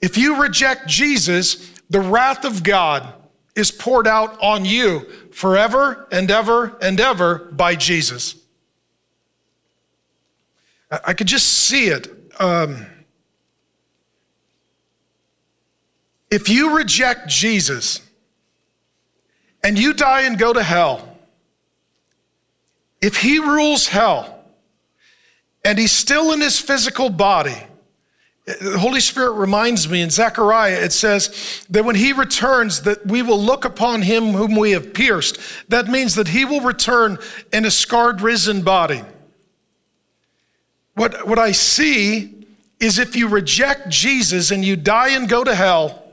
[0.00, 3.12] If you reject Jesus, the wrath of God
[3.54, 5.00] is poured out on you
[5.32, 8.36] forever and ever and ever by Jesus.
[10.90, 12.08] I could just see it.
[12.38, 12.86] Um,
[16.30, 18.00] if you reject Jesus
[19.64, 21.16] and you die and go to hell,
[23.00, 24.44] if he rules hell
[25.64, 27.56] and he's still in his physical body,
[28.46, 33.20] the Holy Spirit reminds me in Zechariah, it says that when he returns, that we
[33.20, 35.38] will look upon him whom we have pierced.
[35.68, 37.18] That means that he will return
[37.52, 39.02] in a scarred, risen body.
[40.94, 42.46] what, what I see
[42.78, 46.04] is if you reject Jesus and you die and go to hell,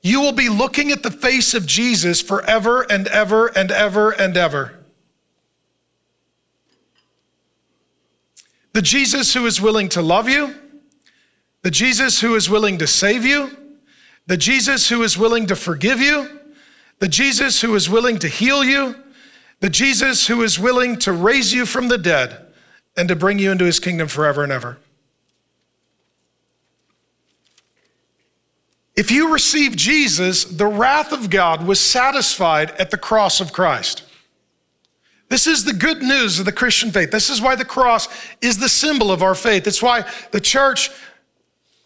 [0.00, 4.36] you will be looking at the face of Jesus forever and ever and ever and
[4.36, 4.78] ever.
[8.72, 10.54] The Jesus who is willing to love you,
[11.62, 13.56] the Jesus who is willing to save you,
[14.26, 16.40] the Jesus who is willing to forgive you,
[16.98, 18.96] the Jesus who is willing to heal you,
[19.60, 22.46] the Jesus who is willing to raise you from the dead
[22.96, 24.78] and to bring you into his kingdom forever and ever.
[28.94, 34.04] If you receive Jesus, the wrath of God was satisfied at the cross of Christ.
[35.28, 37.10] This is the good news of the Christian faith.
[37.10, 38.06] This is why the cross
[38.42, 39.66] is the symbol of our faith.
[39.66, 40.90] It's why the church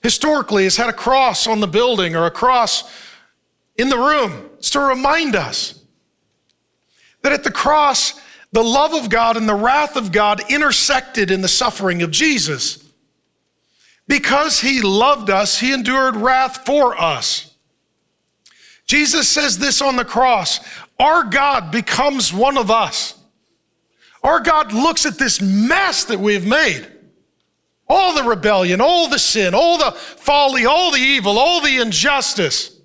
[0.02, 2.84] historically has had a cross on the building or a cross
[3.76, 4.50] in the room.
[4.58, 5.82] It's to remind us
[7.22, 8.20] that at the cross,
[8.52, 12.82] the love of God and the wrath of God intersected in the suffering of Jesus.
[14.08, 17.52] Because he loved us, he endured wrath for us.
[18.86, 20.60] Jesus says this on the cross
[20.98, 23.18] Our God becomes one of us.
[24.22, 26.86] Our God looks at this mess that we've made
[27.88, 32.76] all the rebellion, all the sin, all the folly, all the evil, all the injustice.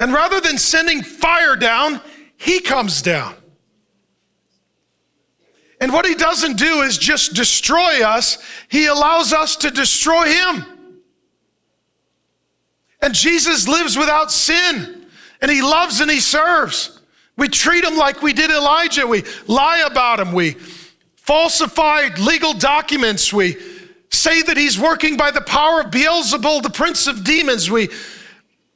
[0.00, 2.00] And rather than sending fire down,
[2.36, 3.34] he comes down.
[5.80, 8.38] And what he doesn't do is just destroy us,
[8.68, 10.64] he allows us to destroy him.
[13.00, 15.06] And Jesus lives without sin,
[15.40, 17.00] and he loves and he serves.
[17.36, 19.06] We treat him like we did Elijah.
[19.06, 20.32] We lie about him.
[20.32, 20.56] We
[21.14, 23.32] falsify legal documents.
[23.32, 23.56] We
[24.10, 27.70] say that he's working by the power of Beelzebul, the prince of demons.
[27.70, 27.88] We,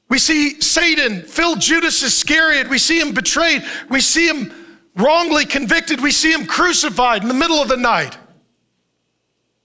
[0.09, 2.68] we see Satan fill Judas Iscariot.
[2.68, 3.64] We see him betrayed.
[3.89, 4.53] We see him
[4.97, 6.01] wrongly convicted.
[6.01, 8.18] We see him crucified in the middle of the night.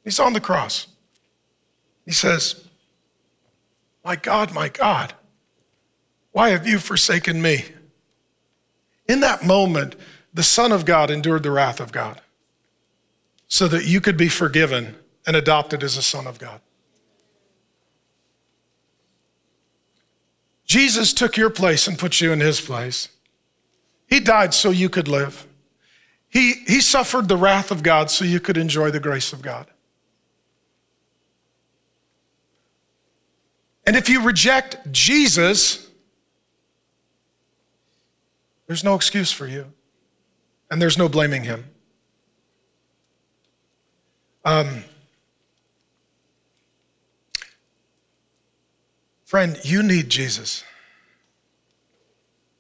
[0.03, 0.87] He's on the cross.
[2.05, 2.65] He says,
[4.05, 5.13] My God, my God,
[6.31, 7.65] why have you forsaken me?
[9.07, 9.95] In that moment,
[10.33, 12.21] the Son of God endured the wrath of God
[13.49, 14.95] so that you could be forgiven
[15.27, 16.61] and adopted as a son of God.
[20.65, 23.09] Jesus took your place and put you in his place.
[24.07, 25.45] He died so you could live.
[26.29, 29.67] He, he suffered the wrath of God so you could enjoy the grace of God.
[33.85, 35.89] And if you reject Jesus,
[38.67, 39.71] there's no excuse for you,
[40.69, 41.65] and there's no blaming him.
[44.43, 44.83] Um,
[49.27, 50.63] friend, you need Jesus.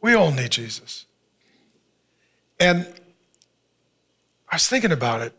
[0.01, 1.05] We all need Jesus.
[2.59, 2.85] And
[4.51, 5.33] I was thinking about it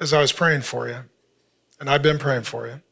[0.00, 0.98] as I was praying for you,
[1.78, 2.82] and I've been praying for you.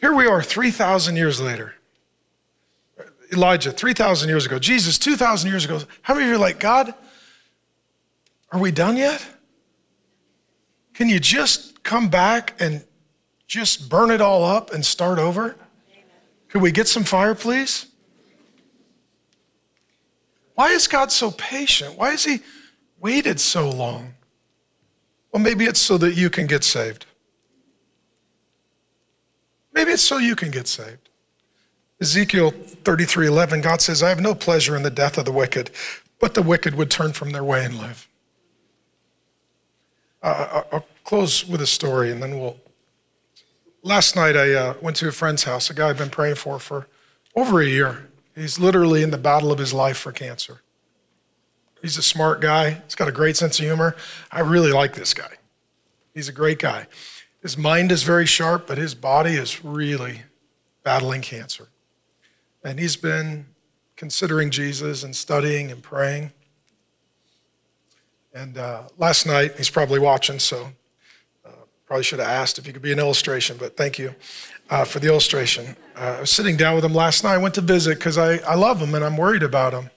[0.00, 1.74] Here we are 3,000 years later.
[3.32, 4.60] Elijah, 3,000 years ago.
[4.60, 5.80] Jesus, 2,000 years ago.
[6.02, 6.94] How many of you are like, God,
[8.52, 9.24] are we done yet?
[10.94, 12.84] Can you just come back and
[13.48, 15.56] just burn it all up and start over?
[16.50, 17.86] Could we get some fire, please?
[20.54, 21.96] Why is God so patient?
[21.96, 22.40] Why has He
[22.98, 24.14] waited so long?
[25.32, 27.06] Well, maybe it's so that you can get saved.
[29.72, 31.08] Maybe it's so you can get saved.
[32.00, 35.70] Ezekiel 33 11, God says, I have no pleasure in the death of the wicked,
[36.18, 38.08] but the wicked would turn from their way and live.
[40.22, 42.56] Uh, I'll close with a story and then we'll.
[43.82, 46.58] Last night I uh, went to a friend's house, a guy I've been praying for
[46.58, 46.86] for
[47.34, 48.10] over a year.
[48.34, 50.60] He's literally in the battle of his life for cancer.
[51.80, 52.82] He's a smart guy.
[52.84, 53.96] He's got a great sense of humor.
[54.30, 55.32] I really like this guy.
[56.12, 56.86] He's a great guy.
[57.40, 60.22] His mind is very sharp, but his body is really
[60.82, 61.68] battling cancer.
[62.62, 63.46] And he's been
[63.96, 66.32] considering Jesus and studying and praying.
[68.34, 70.72] And uh, last night, he's probably watching, so
[71.90, 74.14] probably should have asked if he could be an illustration, but thank you
[74.70, 75.74] uh, for the illustration.
[75.96, 77.34] Uh, I was sitting down with him last night.
[77.34, 79.90] I went to visit because I, I love him and I'm worried about him.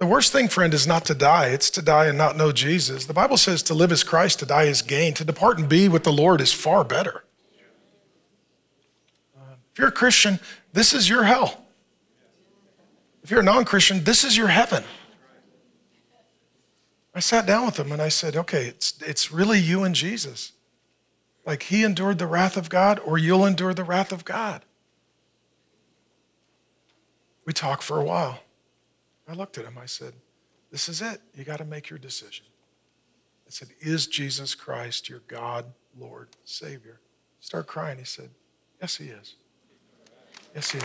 [0.00, 1.50] The worst thing, friend, is not to die.
[1.50, 3.06] It's to die and not know Jesus.
[3.06, 5.14] The Bible says to live is Christ, to die is gain.
[5.14, 7.22] To depart and be with the Lord is far better.
[9.36, 10.40] If you're a Christian,
[10.72, 11.64] this is your hell.
[13.22, 14.82] If you're a non Christian, this is your heaven.
[17.14, 20.50] I sat down with him and I said, okay, it's, it's really you and Jesus.
[21.44, 24.64] Like he endured the wrath of God, or you'll endure the wrath of God.
[27.44, 28.40] We talked for a while.
[29.28, 29.76] I looked at him.
[29.76, 30.14] I said,
[30.70, 31.20] This is it.
[31.34, 32.46] You got to make your decision.
[33.46, 35.66] I said, Is Jesus Christ your God
[35.98, 37.00] Lord, Savior.
[37.40, 37.98] Start crying.
[37.98, 38.30] He said,
[38.80, 39.34] Yes, He is.
[40.54, 40.84] Yes, He is.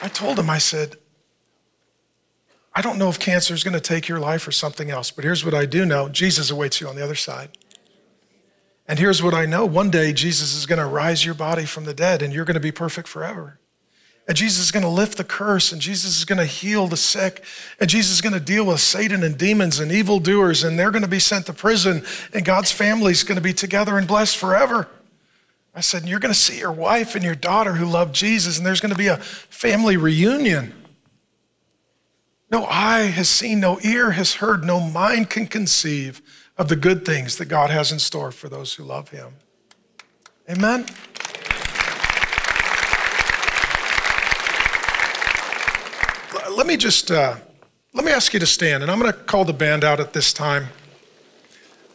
[0.00, 0.96] I told him, I said,
[2.78, 5.24] I don't know if cancer is going to take your life or something else, but
[5.24, 7.58] here's what I do know Jesus awaits you on the other side.
[8.86, 11.86] And here's what I know one day Jesus is going to rise your body from
[11.86, 13.58] the dead and you're going to be perfect forever.
[14.28, 16.96] And Jesus is going to lift the curse, and Jesus is going to heal the
[16.96, 17.42] sick,
[17.80, 21.02] and Jesus is going to deal with Satan and demons and evildoers, and they're going
[21.02, 24.36] to be sent to prison, and God's family is going to be together and blessed
[24.36, 24.86] forever.
[25.74, 28.64] I said, You're going to see your wife and your daughter who love Jesus, and
[28.64, 30.74] there's going to be a family reunion.
[32.50, 36.22] No eye has seen, no ear has heard, no mind can conceive
[36.56, 39.34] of the good things that God has in store for those who love Him.
[40.48, 40.86] Amen.
[46.50, 47.36] Let me just uh,
[47.92, 50.12] let me ask you to stand, and I'm going to call the band out at
[50.12, 50.68] this time.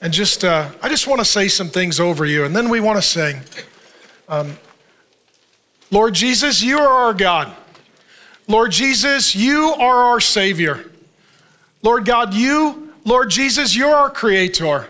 [0.02, 2.80] And just uh, I just want to say some things over you, and then we
[2.80, 3.42] want to sing.
[4.30, 4.58] Um,
[5.92, 7.56] Lord Jesus, you are our God.
[8.54, 10.86] Lord Jesus, you are our Savior.
[11.82, 14.88] Lord God, you, Lord Jesus, you're our Creator.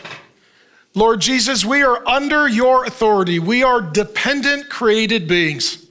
[0.93, 3.39] Lord Jesus, we are under your authority.
[3.39, 5.88] We are dependent created beings.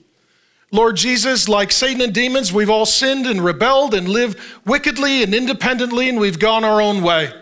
[0.70, 5.34] Lord Jesus, like Satan and demons, we've all sinned and rebelled and lived wickedly and
[5.34, 7.32] independently, and we've gone our own way.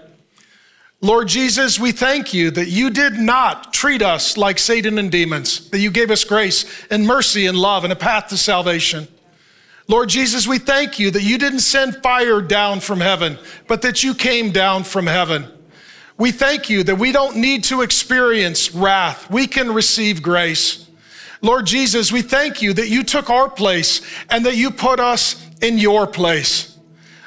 [1.00, 5.68] Lord Jesus, we thank you that you did not treat us like Satan and demons,
[5.70, 9.08] that you gave us grace and mercy and love and a path to salvation.
[9.91, 13.36] Lord Jesus, we thank you that you didn't send fire down from heaven,
[13.66, 15.49] but that you came down from heaven.
[16.16, 20.88] We thank you that we don't need to experience wrath, we can receive grace.
[21.43, 25.45] Lord Jesus, we thank you that you took our place and that you put us
[25.61, 26.78] in your place.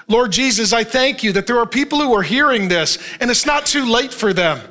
[0.07, 3.45] Lord Jesus, I thank you that there are people who are hearing this and it's
[3.45, 4.61] not too late for them.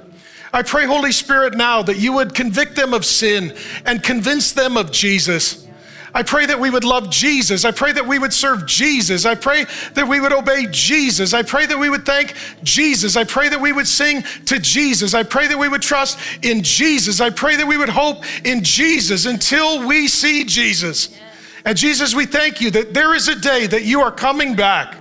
[0.50, 4.78] I pray, Holy Spirit, now that you would convict them of sin and convince them
[4.78, 5.68] of Jesus.
[6.14, 7.64] I pray that we would love Jesus.
[7.64, 9.24] I pray that we would serve Jesus.
[9.24, 11.32] I pray that we would obey Jesus.
[11.32, 13.16] I pray that we would thank Jesus.
[13.16, 15.14] I pray that we would sing to Jesus.
[15.14, 17.20] I pray that we would trust in Jesus.
[17.20, 21.18] I pray that we would hope in Jesus until we see Jesus.
[21.64, 24.96] And Jesus, we thank you that there is a day that you are coming back.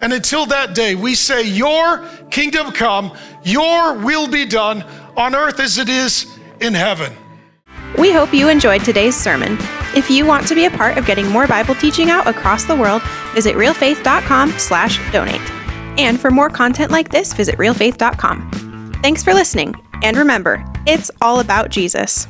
[0.00, 4.84] And until that day, we say, Your kingdom come, your will be done
[5.16, 6.26] on earth as it is
[6.60, 7.12] in heaven.
[7.96, 9.56] We hope you enjoyed today's sermon.
[9.94, 12.76] If you want to be a part of getting more Bible teaching out across the
[12.76, 13.02] world,
[13.34, 15.52] visit realfaith.com/donate.
[15.98, 18.50] And for more content like this, visit realfaith.com.
[19.02, 22.28] Thanks for listening, and remember, it's all about Jesus.